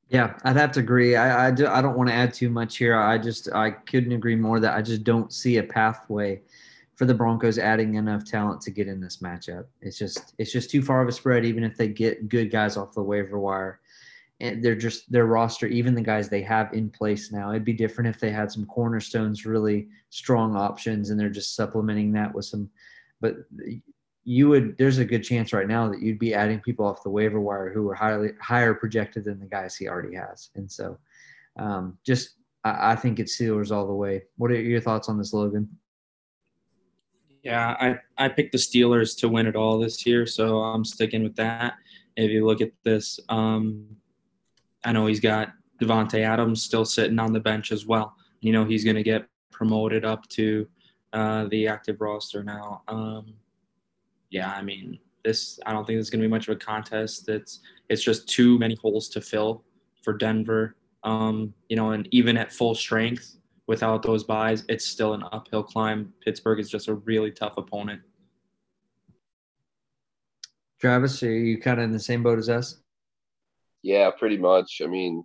[0.09, 1.17] Yeah, I'd have to agree.
[1.17, 2.97] I I, do, I don't want to add too much here.
[2.97, 6.43] I just I couldn't agree more that I just don't see a pathway
[6.99, 9.67] for the Broncos adding enough talent to get in this matchup.
[9.81, 12.77] It's just it's just too far of a spread, even if they get good guys
[12.77, 13.81] off the waiver wire.
[14.41, 17.51] and they're just their roster, even the guys they have in place now.
[17.51, 22.13] It'd be different if they had some cornerstones, really strong options, and they're just supplementing
[22.13, 22.69] that with some.
[23.21, 23.37] But
[24.25, 27.11] you would there's a good chance right now that you'd be adding people off the
[27.11, 30.51] waiver wire who are highly higher projected than the guys he already has.
[30.57, 30.99] And so,
[31.61, 32.31] um, just
[32.65, 34.25] I, think it's Steelers all the way.
[34.37, 35.69] What are your thoughts on this, Logan?
[37.49, 41.23] Yeah, I, I picked the Steelers to win it all this year, so I'm sticking
[41.23, 41.77] with that.
[42.15, 43.87] If you look at this, um,
[44.85, 48.15] I know he's got Davante Adams still sitting on the bench as well.
[48.41, 50.69] You know he's going to get promoted up to
[51.15, 52.83] uh, the active roster now.
[52.87, 53.33] Um,
[54.29, 55.59] yeah, I mean this.
[55.65, 57.31] I don't think it's going to be much of a contest.
[57.31, 59.65] It's it's just too many holes to fill
[60.03, 60.77] for Denver.
[61.03, 63.38] Um, you know, and even at full strength,
[63.69, 66.13] without those byes, it's still an uphill climb.
[66.25, 68.01] Pittsburgh is just a really tough opponent.
[70.81, 72.81] Travis, are you kind of in the same boat as us?
[73.83, 74.81] Yeah, pretty much.
[74.83, 75.23] I mean,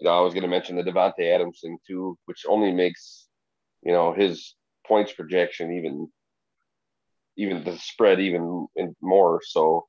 [0.00, 3.28] you know, I was going to mention the Davante Adams thing too, which only makes
[3.82, 4.54] you know his
[4.86, 6.08] points projection even
[7.36, 8.68] even the spread even
[9.02, 9.40] more.
[9.44, 9.86] So,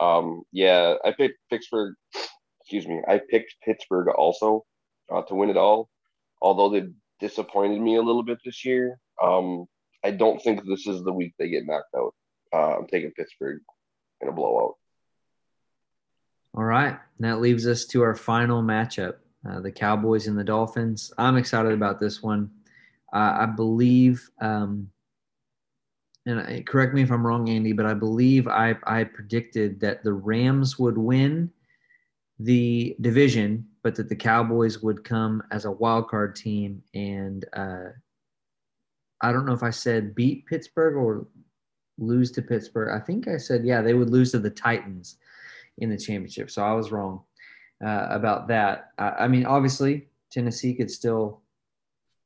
[0.00, 1.94] um, yeah, I picked Pittsburgh.
[2.60, 4.64] Excuse me, I picked Pittsburgh also
[5.12, 5.88] uh, to win it all.
[6.40, 6.88] Although they
[7.22, 9.64] disappointed me a little bit this year, um,
[10.04, 12.14] I don't think this is the week they get knocked out.
[12.52, 13.60] Uh, I'm taking Pittsburgh
[14.20, 14.74] in a blowout.
[16.54, 19.14] All right, and that leaves us to our final matchup:
[19.48, 21.10] uh, the Cowboys and the Dolphins.
[21.16, 22.50] I'm excited about this one.
[23.14, 24.90] Uh, I believe um,
[26.26, 30.12] and correct me if I'm wrong, Andy, but I believe I, I predicted that the
[30.12, 31.50] Rams would win
[32.38, 36.82] the division, but that the Cowboys would come as a wild card team.
[36.94, 37.88] And uh,
[39.20, 41.26] I don't know if I said beat Pittsburgh or
[41.98, 42.90] lose to Pittsburgh.
[42.94, 45.16] I think I said, yeah, they would lose to the Titans
[45.78, 46.50] in the championship.
[46.50, 47.22] So I was wrong
[47.84, 48.90] uh, about that.
[48.98, 51.40] I, I, mean, obviously, Tennessee could still,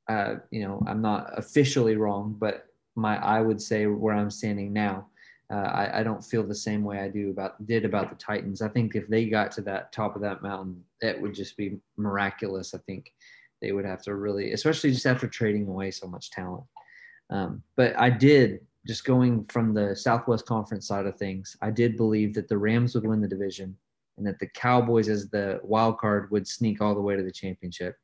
[0.08, 4.72] uh, you know, I'm not officially wrong, but my I would say where I'm standing
[4.72, 5.06] now.
[5.52, 8.62] Uh, I, I, don't feel the same way I do about did about the Titans.
[8.62, 11.78] I think if they got to that top of that mountain, that would just be
[11.96, 12.74] miraculous.
[12.74, 13.12] I think
[13.62, 16.64] they would have to really, especially just after trading away so much talent.
[17.30, 21.56] Um, but I did just going from the Southwest Conference side of things.
[21.60, 23.76] I did believe that the Rams would win the division
[24.16, 27.32] and that the Cowboys, as the wild card, would sneak all the way to the
[27.32, 27.96] championship.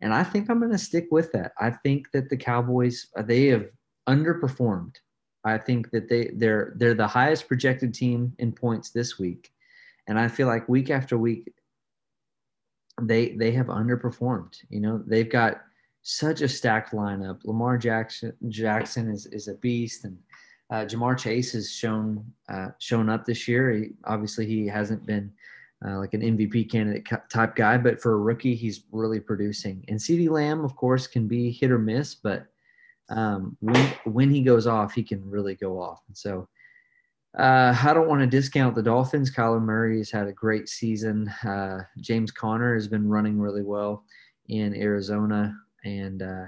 [0.00, 1.52] And I think I'm going to stick with that.
[1.58, 3.68] I think that the Cowboys they have
[4.08, 4.96] underperformed.
[5.48, 9.52] I think that they they're they're the highest projected team in points this week,
[10.06, 11.52] and I feel like week after week
[13.00, 14.56] they they have underperformed.
[14.70, 15.62] You know, they've got
[16.02, 17.44] such a stacked lineup.
[17.44, 20.18] Lamar Jackson Jackson is is a beast, and
[20.70, 23.72] uh, Ja'Marr Chase has shown uh, shown up this year.
[23.72, 25.32] He, obviously, he hasn't been
[25.84, 29.84] uh, like an MVP candidate type guy, but for a rookie, he's really producing.
[29.88, 32.46] And CeeDee Lamb, of course, can be hit or miss, but
[33.10, 36.02] um, when when he goes off, he can really go off.
[36.08, 36.48] And so
[37.38, 39.34] uh, I don't want to discount the Dolphins.
[39.34, 41.28] Kyler Murray has had a great season.
[41.44, 44.04] Uh, James Conner has been running really well
[44.48, 46.44] in Arizona, and uh,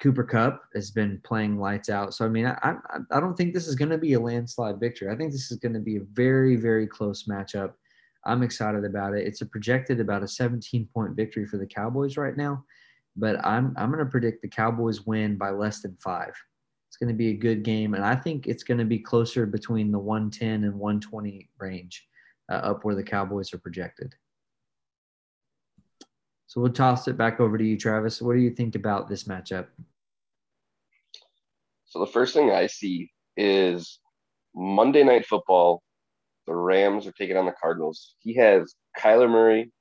[0.00, 2.14] Cooper Kupp has been playing lights out.
[2.14, 4.80] So I mean, I I, I don't think this is going to be a landslide
[4.80, 5.10] victory.
[5.10, 7.72] I think this is going to be a very very close matchup.
[8.24, 9.26] I'm excited about it.
[9.26, 12.64] It's a projected about a 17 point victory for the Cowboys right now
[13.16, 16.34] but I'm I'm going to predict the Cowboys win by less than five.
[16.88, 19.46] It's going to be a good game, and I think it's going to be closer
[19.46, 22.06] between the 110 and 120 range,
[22.50, 24.14] uh, up where the Cowboys are projected.
[26.46, 28.22] So we'll toss it back over to you, Travis.
[28.22, 29.66] What do you think about this matchup?
[31.86, 33.98] So the first thing I see is
[34.54, 35.82] Monday Night Football.
[36.46, 38.14] The Rams are taking on the Cardinals.
[38.20, 39.72] He has Kyler Murray,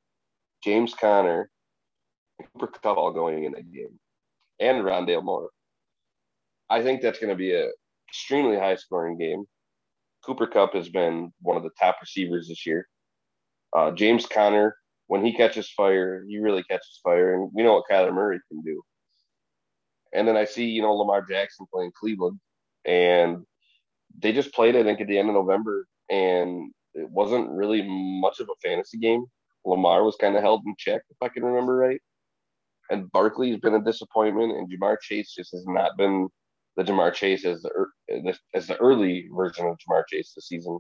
[0.63, 1.49] James Conner,
[2.39, 3.99] Cooper all going in that game,
[4.59, 5.49] and Rondale Moore.
[6.69, 7.69] I think that's going to be a
[8.09, 9.45] extremely high scoring game.
[10.23, 12.87] Cooper Kupp has been one of the top receivers this year.
[13.75, 14.75] Uh, James Conner,
[15.07, 18.61] when he catches fire, he really catches fire, and we know what Kyler Murray can
[18.63, 18.81] do.
[20.13, 22.39] And then I see, you know, Lamar Jackson playing Cleveland,
[22.85, 23.45] and
[24.17, 28.39] they just played, I think, at the end of November, and it wasn't really much
[28.39, 29.25] of a fantasy game.
[29.65, 32.01] Lamar was kind of held in check, if I can remember right
[32.89, 36.27] and Barkley has been a disappointment, and Ja'Marr Chase just has not been
[36.77, 40.79] the Ja'Marr Chase as the as the early version of Ja'Marr Chase this season.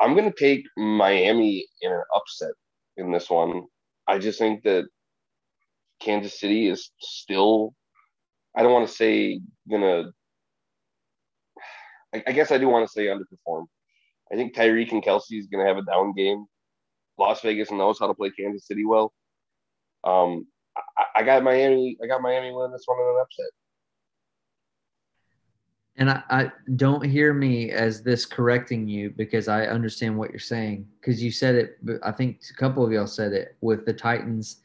[0.00, 2.52] I'm going to take Miami in an upset
[2.96, 3.62] in this one.
[4.06, 4.86] I just think that
[6.00, 7.74] Kansas City is still.
[8.56, 10.10] I don't want to say gonna.
[12.14, 13.64] I guess I do want to say underperform.
[14.32, 16.44] I think Tyreek and Kelce is going to have a down game.
[17.18, 19.12] Las Vegas knows how to play Kansas City well.
[20.04, 21.96] Um, I, I got Miami.
[22.02, 23.46] I got Miami winning this one in an upset.
[25.96, 30.40] And I, I, don't hear me as this correcting you because I understand what you're
[30.40, 30.88] saying.
[31.00, 34.60] Because you said it, I think a couple of y'all said it with the Titans,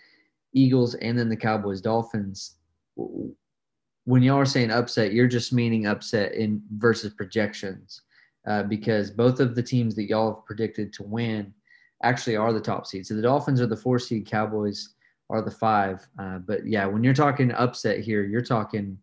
[0.54, 2.56] Eagles, and then the Cowboys, Dolphins.
[2.96, 8.02] When y'all are saying upset, you're just meaning upset in versus projections,
[8.48, 11.54] uh, because both of the teams that y'all have predicted to win
[12.02, 13.06] actually are the top seed.
[13.06, 14.96] So the Dolphins are the four seed, Cowboys
[15.30, 16.08] are the five.
[16.18, 18.98] Uh, but yeah, when you're talking upset here, you're talking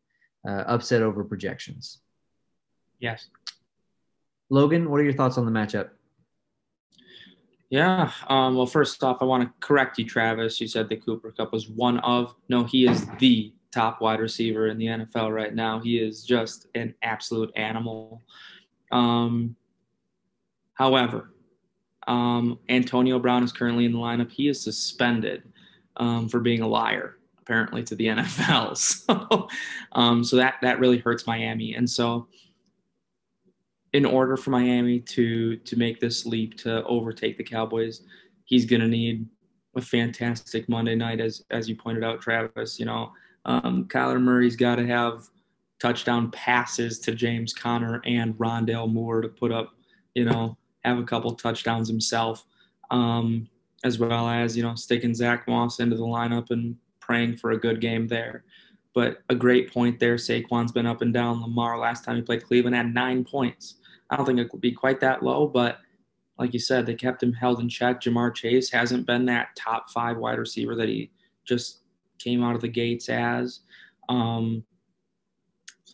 [0.47, 1.99] uh, upset over projections.
[2.99, 3.29] Yes.
[4.51, 5.91] Logan, what are your thoughts on the matchup?
[7.69, 8.13] Yeah.
[8.29, 10.61] Um, well, first off, I want to correct you, Travis.
[10.61, 12.35] You said the Cooper Kupp was one of.
[12.49, 15.81] No, he is the top wide receiver in the NFL right now.
[15.81, 18.23] He is just an absolute animal.
[18.93, 19.57] Um,
[20.75, 21.33] however,
[22.07, 24.31] um, Antonio Brown is currently in the lineup.
[24.31, 25.43] He is suspended
[25.97, 28.77] um, for being a liar, apparently, to the NFL.
[28.77, 29.49] So,
[29.93, 31.75] um, so that that really hurts Miami.
[31.75, 32.29] And so,
[33.93, 38.03] in order for Miami to to make this leap to overtake the Cowboys,
[38.45, 39.27] he's going to need
[39.77, 42.79] a fantastic Monday night, as as you pointed out, Travis.
[42.79, 43.13] You know,
[43.45, 45.29] um, Kyler Murray's got to have
[45.81, 49.75] touchdown passes to James Conner and Rondale Moore to put up,
[50.15, 52.47] you know, have a couple touchdowns himself,
[52.91, 53.49] um,
[53.85, 57.59] as well as you know sticking Zach Moss into the lineup and praying for a
[57.59, 58.45] good game there.
[58.95, 60.17] But a great point there.
[60.17, 61.43] Saquon's been up and down.
[61.43, 63.77] Lamar last time he played Cleveland had nine points.
[64.11, 65.79] I don't think it would be quite that low, but
[66.39, 68.01] like you said, they kept him held in check.
[68.01, 71.11] Ja'Marr Chase hasn't been that top five wide receiver that he
[71.45, 71.81] just
[72.19, 73.61] came out of the gates as.
[74.09, 74.65] Um,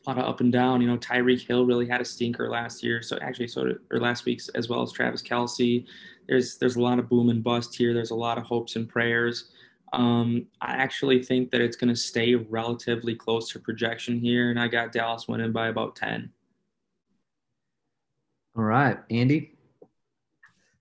[0.05, 0.81] a lot of up and down.
[0.81, 3.03] You know, Tyreek Hill really had a stinker last year.
[3.03, 5.87] So actually, so did, or last week's as well as Travis Kelce.
[6.29, 7.95] There's there's a lot of boom and bust here.
[7.95, 9.51] There's a lot of hopes and prayers.
[9.93, 14.59] Um, I actually think that it's going to stay relatively close to projection here, and
[14.59, 16.31] I got Dallas winning by about ten.
[18.57, 19.57] All right, Andy.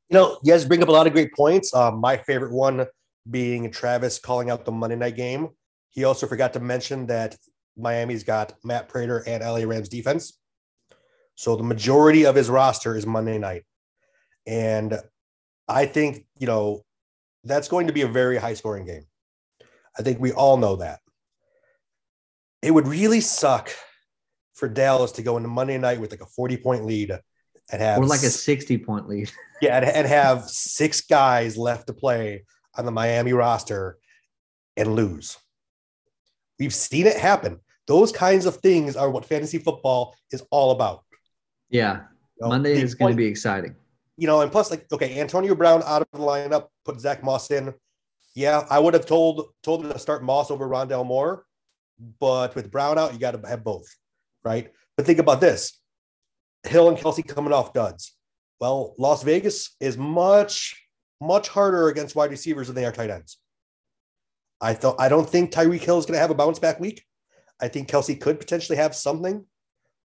[0.10, 1.74] You know, you guys bring up a lot of great points.
[1.74, 2.86] Um, my favorite one
[3.30, 5.50] being Travis calling out the Monday night game.
[5.90, 7.38] He also forgot to mention that
[7.78, 10.38] Miami's got Matt Prater and LA Rams defense.
[11.36, 13.64] So the majority of his roster is Monday night.
[14.46, 15.00] And
[15.72, 16.84] I think, you know,
[17.44, 19.06] that's going to be a very high scoring game.
[19.98, 21.00] I think we all know that.
[22.62, 23.72] It would really suck
[24.54, 27.12] for Dallas to go into Monday night with like a 40 point lead
[27.72, 29.32] and have or like a 60 point lead.
[29.62, 33.98] yeah, and, and have six guys left to play on the Miami roster
[34.78, 35.38] and lose.
[36.60, 37.60] We've seen it happen.
[37.88, 41.04] Those kinds of things are what fantasy football is all about.
[41.70, 42.02] Yeah.
[42.40, 43.76] You know, Monday is going to be exciting.
[44.18, 47.50] You know, and plus, like, okay, Antonio Brown out of the lineup, put Zach Moss
[47.50, 47.74] in.
[48.36, 51.46] Yeah, I would have told told him to start Moss over Rondale Moore,
[52.20, 53.88] but with Brown out, you got to have both,
[54.44, 54.72] right?
[54.96, 55.80] But think about this:
[56.64, 58.16] Hill and Kelce coming off duds.
[58.60, 60.82] Well, Las Vegas is much
[61.22, 63.38] much harder against wide receivers than they are tight ends.
[64.60, 67.04] I thought I don't think Tyreek Hill is going to have a bounce back week.
[67.62, 69.46] I think Kelce could potentially have something,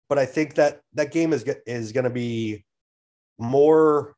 [0.09, 2.65] but I think that that game is is going to be
[3.39, 4.15] more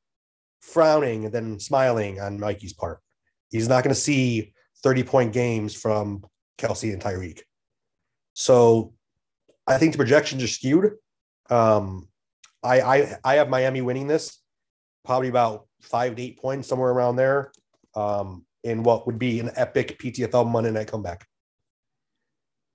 [0.62, 3.00] frowning than smiling on Mikey's part.
[3.50, 6.24] He's not going to see 30 point games from
[6.58, 7.42] Kelce and Tyreek.
[8.34, 8.94] So
[9.68, 10.94] I think the projections are skewed.
[11.50, 12.08] Um,
[12.64, 14.40] I, I I have Miami winning this,
[15.06, 17.52] probably about five to eight points, somewhere around there.
[17.96, 21.28] Um, in what would be an epic PTFL Monday night comeback.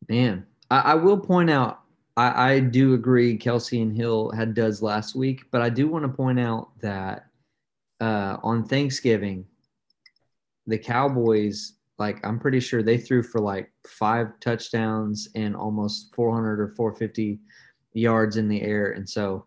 [0.08, 1.80] Man, I, I will point out,
[2.20, 6.04] I, I, do agree Kelce and Hill had duds last week, but I do want
[6.04, 7.26] to point out that
[8.00, 9.46] uh, on Thanksgiving,
[10.66, 16.60] the Cowboys, like I'm pretty sure they threw for like five touchdowns and almost 400
[16.60, 17.40] or 450
[17.94, 19.46] yards in the air, and so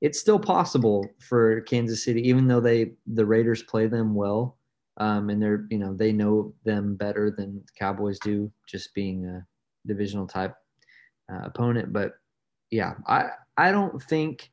[0.00, 4.58] it's still possible for Kansas City, even though they the Raiders play them well
[4.96, 9.24] um, and they're you know they know them better than the Cowboys do, just being
[9.24, 9.46] a
[9.86, 10.56] divisional type
[11.32, 11.92] uh, opponent.
[11.92, 12.14] But
[12.70, 14.50] yeah, I I don't think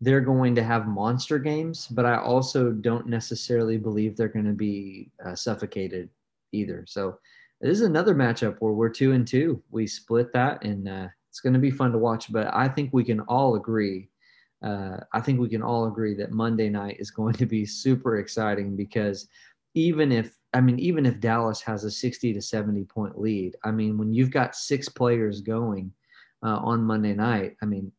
[0.00, 4.52] they're going to have monster games, but I also don't necessarily believe they're going to
[4.52, 6.10] be uh, suffocated
[6.52, 6.84] either.
[6.86, 7.18] So
[7.60, 9.62] this is another matchup where we're two and two.
[9.70, 12.30] We split that, and uh, it's going to be fun to watch.
[12.30, 14.08] But I think we can all agree.
[14.62, 18.18] Uh, I think we can all agree that Monday night is going to be super
[18.18, 19.28] exciting because
[19.74, 23.70] even if I mean, even if Dallas has a 60 to 70 point lead, I
[23.72, 25.92] mean, when you've got six players going
[26.42, 27.92] uh, on Monday night, I mean,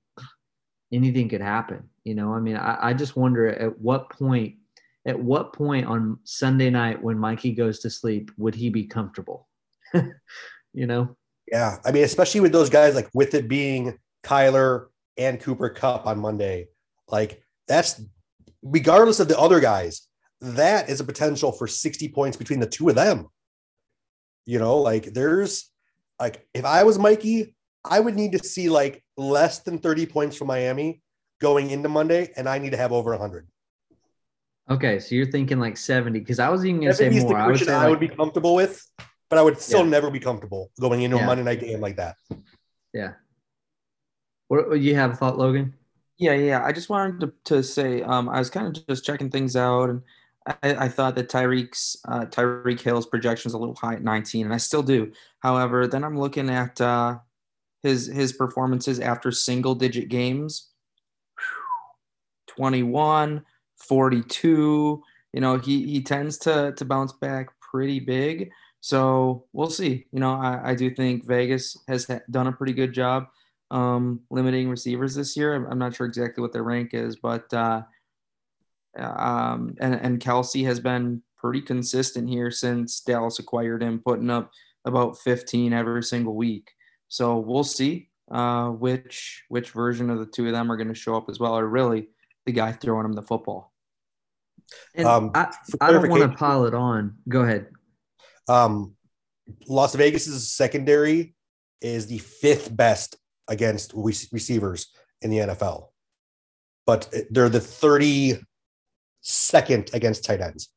[0.92, 1.88] anything could happen.
[2.04, 4.56] You know, I mean, I, I just wonder at what point,
[5.06, 9.48] at what point on Sunday night when Mikey goes to sleep would he be comfortable?
[9.94, 11.16] you know?
[11.52, 11.78] Yeah.
[11.86, 16.18] I mean, especially with those guys, like with it being Kyler and Cooper Kupp on
[16.18, 16.70] Monday,
[17.08, 18.02] like that's
[18.64, 20.07] regardless of the other guys,
[20.42, 23.28] that is a potential for 60 points between the two of them.
[24.46, 25.72] You know, like there's
[26.20, 30.38] like if I was Mikey, I would need to see like less than 30 points
[30.38, 31.02] from Miami
[31.42, 33.48] going into Monday, and I need to have over 100.
[34.70, 37.38] Okay, so you're thinking like 70 because I was even going to say more.
[37.38, 38.86] I would, say I like, would be comfortable with,
[39.30, 39.90] but I would still Yeah.
[39.92, 41.24] never be comfortable going into Yeah.
[41.24, 42.16] a Monday night game like that.
[42.94, 43.14] yeah.
[44.50, 45.74] What what you have a thought, Logan?
[46.18, 46.66] Yeah, yeah.
[46.66, 49.90] I just wanted to, to say um, I was kind of just checking things out,
[49.90, 50.02] and
[50.48, 54.46] I, I thought that Tyreek's uh, Tyreek Hill's projection is a little high at 19,
[54.46, 55.12] and I still do.
[55.40, 57.18] However, then I'm looking at uh,
[57.84, 60.70] his his performances after single digit games.
[62.48, 63.44] 21,
[63.76, 65.04] 42.
[65.34, 68.52] You know, he he tends to to bounce back pretty big.
[68.80, 70.06] So we'll see.
[70.12, 73.28] You know, I, I do think Vegas has done a pretty good job
[73.72, 75.56] um, limiting receivers this year.
[75.56, 77.82] I'm, I'm not sure exactly what their rank is, but uh,
[78.98, 84.52] um, and and Kelce has been pretty consistent here since Dallas acquired him, putting up
[84.86, 86.72] about 15 every single week.
[87.10, 90.96] So we'll see uh, which which version of the two of them are going to
[90.96, 92.10] show up as well, or really
[92.46, 93.74] the guy throwing him the football.
[94.96, 97.16] And Um, I, I don't want to pile it on.
[97.30, 97.68] Go ahead.
[98.50, 98.96] Um,
[99.68, 101.36] Las Vegas's secondary
[101.82, 103.18] is the fifth best
[103.48, 104.92] against re- receivers
[105.22, 105.88] in the NFL,
[106.86, 107.62] but they're the
[109.28, 110.70] 32nd against tight ends.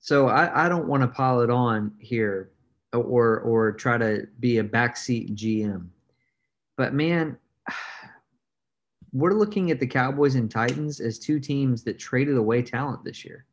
[0.00, 2.52] So I, I don't want to pile it on here
[2.92, 5.88] or or try to be a backseat GM.
[6.76, 7.36] But man,
[9.12, 13.24] we're looking at the Cowboys and Titans as two teams that traded away talent this
[13.24, 13.46] year.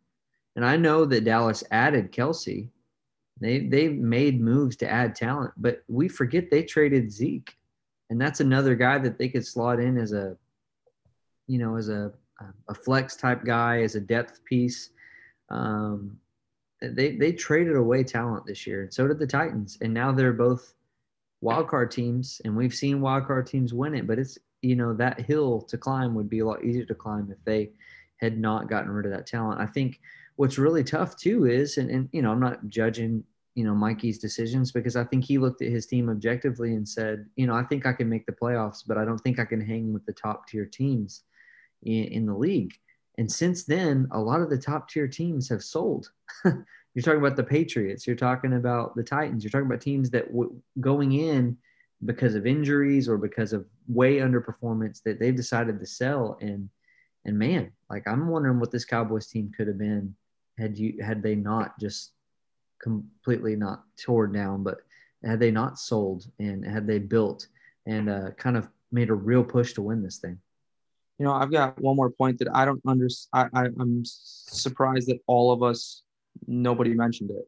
[0.55, 2.69] And I know that Dallas added Kelce.
[3.41, 7.57] They they made moves to add talent, but we forget they traded Zeke.
[8.11, 10.37] And that's another guy that they could slot in as a
[11.47, 12.11] you know, as a
[12.67, 14.89] a flex type guy, as a depth piece.
[15.49, 16.17] Um,
[16.81, 20.33] they they traded away talent this year, and so did the Titans, and now they're
[20.33, 20.73] both
[21.41, 24.07] wild card teams, and we've seen wild card teams win it.
[24.07, 27.29] But it's you know that hill to climb would be a lot easier to climb
[27.31, 27.71] if they
[28.17, 29.61] had not gotten rid of that talent.
[29.61, 29.99] I think
[30.35, 33.23] what's really tough too is, and, and you know I'm not judging
[33.55, 37.27] you know Mikey's decisions because I think he looked at his team objectively and said,
[37.37, 39.61] you know I think I can make the playoffs, but I don't think I can
[39.61, 41.23] hang with the top tier teams
[41.85, 42.73] in, in the league.
[43.17, 46.11] And since then, a lot of the top tier teams have sold.
[46.45, 48.07] you're talking about the Patriots.
[48.07, 49.43] You're talking about the Titans.
[49.43, 51.57] You're talking about teams that w- going in
[52.05, 56.37] because of injuries or because of way underperformance that they've decided to sell.
[56.41, 56.69] And
[57.25, 60.15] and man, like I'm wondering what this Cowboys team could have been
[60.57, 62.11] had you had they not just
[62.81, 64.79] completely not torn down, but
[65.23, 67.47] had they not sold and had they built
[67.85, 70.37] and uh, kind of made a real push to win this thing.
[71.23, 73.49] You know, I've got one more point that I don't understand.
[73.53, 76.01] I, I'm surprised that all of us,
[76.47, 77.47] nobody mentioned it.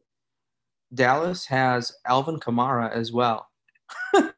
[0.94, 3.46] Dallas has Alvin Kamara as well.
[4.14, 4.32] and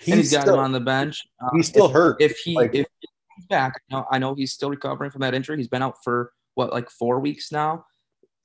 [0.00, 1.22] he's got still, him on the bench.
[1.40, 2.20] Uh, he's still if, hurt.
[2.20, 5.20] If he Like- if he comes back, I know, I know he's still recovering from
[5.20, 5.58] that injury.
[5.58, 7.84] He's been out for what, like four weeks now.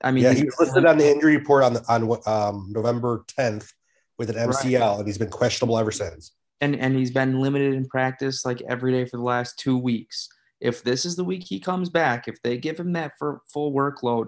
[0.03, 2.67] I mean, yeah, he's- he was listed on the injury report on the, on um,
[2.69, 3.73] November 10th
[4.19, 6.31] with an MCL, and he's been questionable ever since.
[6.61, 10.29] And and he's been limited in practice like every day for the last two weeks.
[10.59, 13.73] If this is the week he comes back, if they give him that for full
[13.73, 14.27] workload,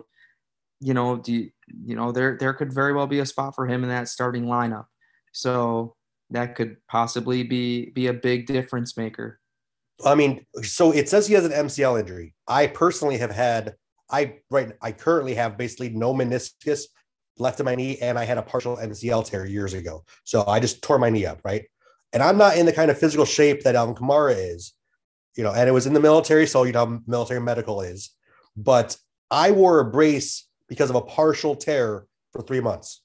[0.79, 1.51] you know, do you,
[1.85, 4.45] you know there there could very well be a spot for him in that starting
[4.45, 4.85] lineup.
[5.31, 5.95] So
[6.31, 9.39] that could possibly be be a big difference maker.
[10.03, 12.33] I mean, so it says he has an MCL injury.
[12.47, 13.75] I personally have had,
[14.09, 16.81] I right, I currently have basically no meniscus
[17.37, 20.03] left in my knee, and I had a partial MCL tear years ago.
[20.23, 21.65] So I just tore my knee up, right?
[22.13, 24.73] And I'm not in the kind of physical shape that Alvin Kamara is,
[25.35, 25.51] you know.
[25.51, 28.11] And it was in the military, so you know, how military medical is.
[28.55, 28.95] But
[29.31, 33.01] I wore a brace because of a partial tear for three months.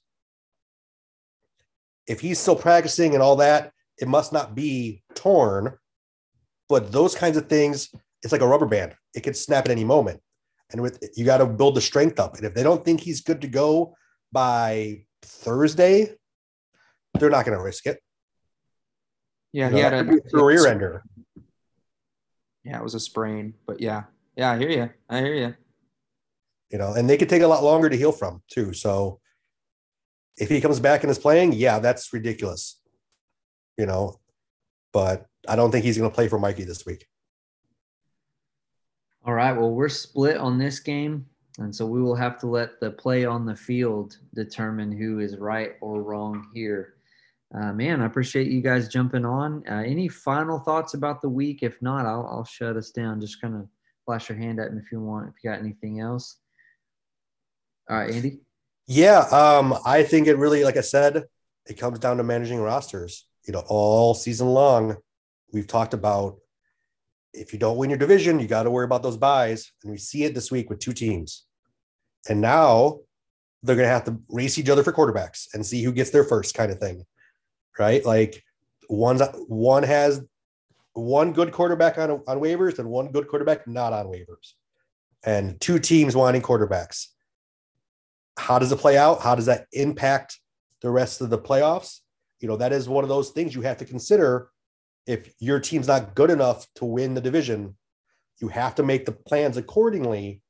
[2.07, 5.77] If he's still practicing and all that, it must not be torn
[6.69, 7.89] but those kinds of things,
[8.21, 8.95] it's like a rubber band.
[9.15, 10.21] It could snap at any moment.
[10.71, 12.37] And with you got to build the strength up.
[12.37, 13.95] And if they don't think he's good to go
[14.31, 16.13] by Thursday,
[17.15, 17.99] they're not going to risk it.
[19.51, 21.03] Yeah, You he had a a career ender.
[22.63, 24.03] Yeah, it was a sprain, but yeah,
[24.35, 24.89] yeah, I hear you.
[25.09, 25.55] I hear you.
[26.69, 28.73] You know, and they could take a lot longer to heal from too.
[28.73, 29.19] So
[30.37, 32.79] if he comes back and is playing, yeah, that's ridiculous.
[33.77, 34.19] You know,
[34.93, 37.07] but I don't think he's going to play for Mikey this week.
[39.25, 39.53] All right.
[39.53, 41.25] Well, we're split on this game.
[41.57, 45.37] And so we will have to let the play on the field determine who is
[45.37, 46.95] right or wrong here.
[47.53, 49.63] Uh, man, I appreciate you guys jumping on.
[49.69, 51.63] Uh, any final thoughts about the week?
[51.63, 53.19] If not, I'll, I'll shut us down.
[53.19, 53.67] Just kind of
[54.05, 56.37] flash your hand at me if you want, if you got anything else.
[57.89, 58.39] All right, Andy.
[58.85, 61.25] Yeah, um, I think it really, like I said,
[61.67, 63.25] it comes down to managing rosters.
[63.47, 64.97] You know, all season long,
[65.51, 66.37] we've talked about
[67.33, 69.71] if you don't win your division, you got to worry about those byes.
[69.83, 71.45] And we see it this week with two teams.
[72.27, 72.99] And now
[73.63, 76.23] they're going to have to race each other for quarterbacks and see who gets there
[76.23, 77.05] first, kind of thing.
[77.79, 78.05] Right?
[78.05, 78.43] Like
[78.89, 80.21] one's one has
[80.93, 84.53] one good quarterback on on waivers and one good quarterback not on waivers,
[85.23, 87.07] and two teams wanting quarterbacks.
[88.37, 89.21] How does it play out?
[89.21, 90.39] How does that impact
[90.81, 91.99] the rest of the playoffs?
[92.39, 94.49] You know, that is one of those things you have to consider.
[95.05, 97.75] If your team's not good enough to win the division,
[98.39, 100.41] you have to make the plans accordingly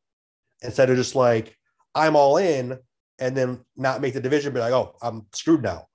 [0.62, 1.58] instead of just like,
[1.96, 2.78] I'm all in
[3.20, 5.88] and then not make the division, be like, oh, I'm screwed now.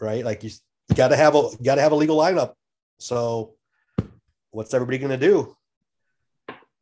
[0.00, 0.24] Right.
[0.24, 0.50] Like you,
[0.92, 2.52] you gotta have a gotta have a legal lineup.
[2.98, 3.54] So
[4.50, 5.56] what's everybody gonna do?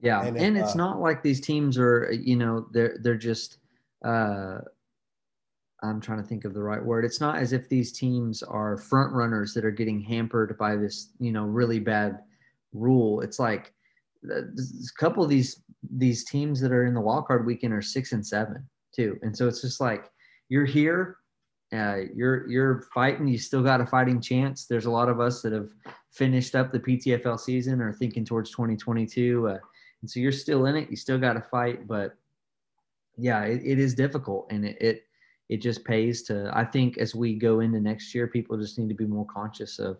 [0.00, 0.24] Yeah.
[0.24, 3.58] And, and it's uh, not like these teams are, you know, they're they're just
[4.04, 4.58] uh
[5.82, 7.04] I'm trying to think of the right word.
[7.04, 11.11] It's not as if these teams are front runners that are getting hampered by this,
[11.20, 12.18] you know, really bad
[12.72, 13.20] rule.
[13.20, 13.72] It's like
[14.28, 14.42] a
[14.98, 15.62] couple of these
[15.96, 19.34] these teams that are in the wild card weekend are six and seven too, and
[19.34, 20.11] so it's just like
[20.48, 21.16] you're here,
[21.73, 23.29] uh, you're you're fighting.
[23.29, 24.66] You still got a fighting chance.
[24.66, 25.68] There's a lot of us that have
[26.11, 29.59] finished up the PTFL season or thinking towards 2022, uh,
[30.03, 30.91] and so you're still in it.
[30.91, 32.16] You still got to fight, but
[33.16, 35.05] yeah, it, it is difficult, and it, it
[35.49, 36.51] it just pays to.
[36.53, 39.79] I think as we go into next year, people just need to be more conscious
[39.79, 39.99] of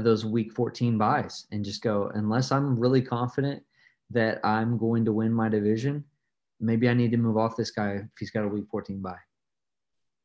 [0.00, 3.62] those week 14 byes and just go, unless I'm really confident
[4.10, 6.04] that I'm going to win my division,
[6.60, 9.16] maybe I need to move off this guy if he's got a week 14 bye.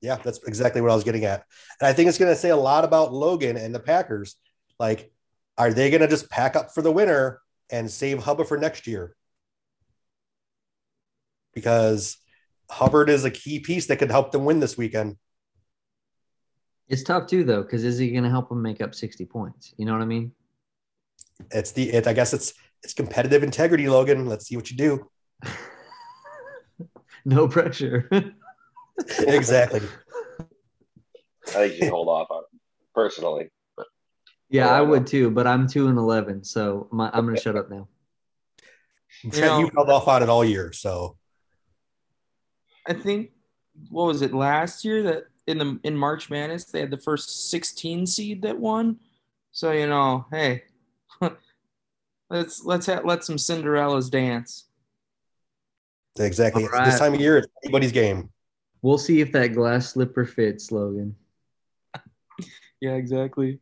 [0.01, 1.43] Yeah, that's exactly what I was getting at.
[1.79, 4.35] And I think it's going to say a lot about Logan and the Packers.
[4.79, 5.11] Like,
[5.57, 7.41] are they going to just pack up for the winter
[7.71, 9.15] and save Hubba for next year?
[11.53, 12.17] Because
[12.69, 15.17] Hubbard is a key piece that could help them win this weekend.
[16.87, 19.73] It's tough too, though, because is he going to help them make up sixty points?
[19.77, 20.31] You know what I mean?
[21.51, 21.91] It's the.
[21.91, 24.27] It, I guess it's it's competitive integrity, Logan.
[24.27, 25.09] Let's see what you do.
[27.25, 28.09] no pressure.
[29.19, 29.81] exactly.
[31.49, 32.59] I think you hold off on it,
[32.93, 33.49] personally.
[33.75, 33.87] But
[34.49, 37.41] yeah, I, I would too, but I'm two and eleven, so my, I'm going to
[37.41, 37.87] shut up now.
[39.23, 41.17] You, know, you held off on it all year, so.
[42.85, 43.31] I think
[43.89, 47.49] what was it last year that in the in March Madness, they had the first
[47.49, 48.97] 16 seed that won.
[49.51, 50.63] So you know, hey,
[52.29, 54.65] let's let's have, let some Cinderellas dance.
[56.19, 56.67] Exactly.
[56.67, 56.85] Right.
[56.85, 58.29] This time of year, it's anybody's game.
[58.81, 61.15] We'll see if that glass slipper fits, Logan.
[62.81, 63.59] yeah, exactly.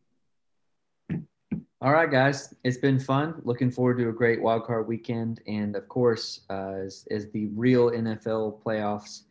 [1.81, 3.41] All right, guys, it's been fun.
[3.43, 7.91] Looking forward to a great wildcard weekend, and of course, uh, as, as the real
[7.91, 9.21] NFL playoffs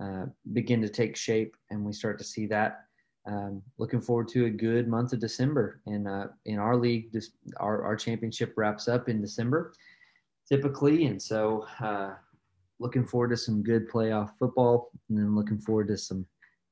[0.00, 2.84] uh, begin to take shape and we start to see that.
[3.26, 5.82] Um, looking forward to a good month of December.
[5.86, 9.74] And uh, in our league, this, our, our championship wraps up in December
[10.48, 11.06] typically.
[11.06, 12.14] And so uh,
[12.80, 16.26] looking forward to some good playoff football and then looking forward to some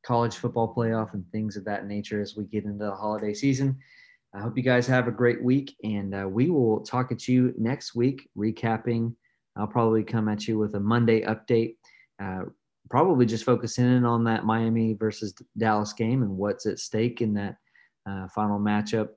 [0.04, 3.78] college football playoff and things of that nature as we get into the holiday season.
[4.34, 7.54] I hope you guys have a great week and uh, we will talk at you
[7.58, 9.14] next week, recapping.
[9.56, 11.76] I'll probably come at you with a Monday update,
[12.22, 12.44] uh,
[12.88, 17.34] probably just focusing in on that Miami versus Dallas game and what's at stake in
[17.34, 17.56] that
[18.08, 19.10] uh, final matchup.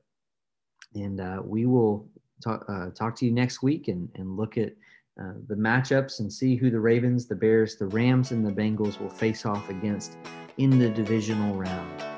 [0.93, 2.09] And uh, we will
[2.43, 4.73] talk, uh, talk to you next week and, and look at
[5.22, 8.99] uh, the matchups and see who the Ravens, the Bears, the Rams, and the Bengals
[8.99, 10.17] will face off against
[10.57, 12.11] in the divisional round.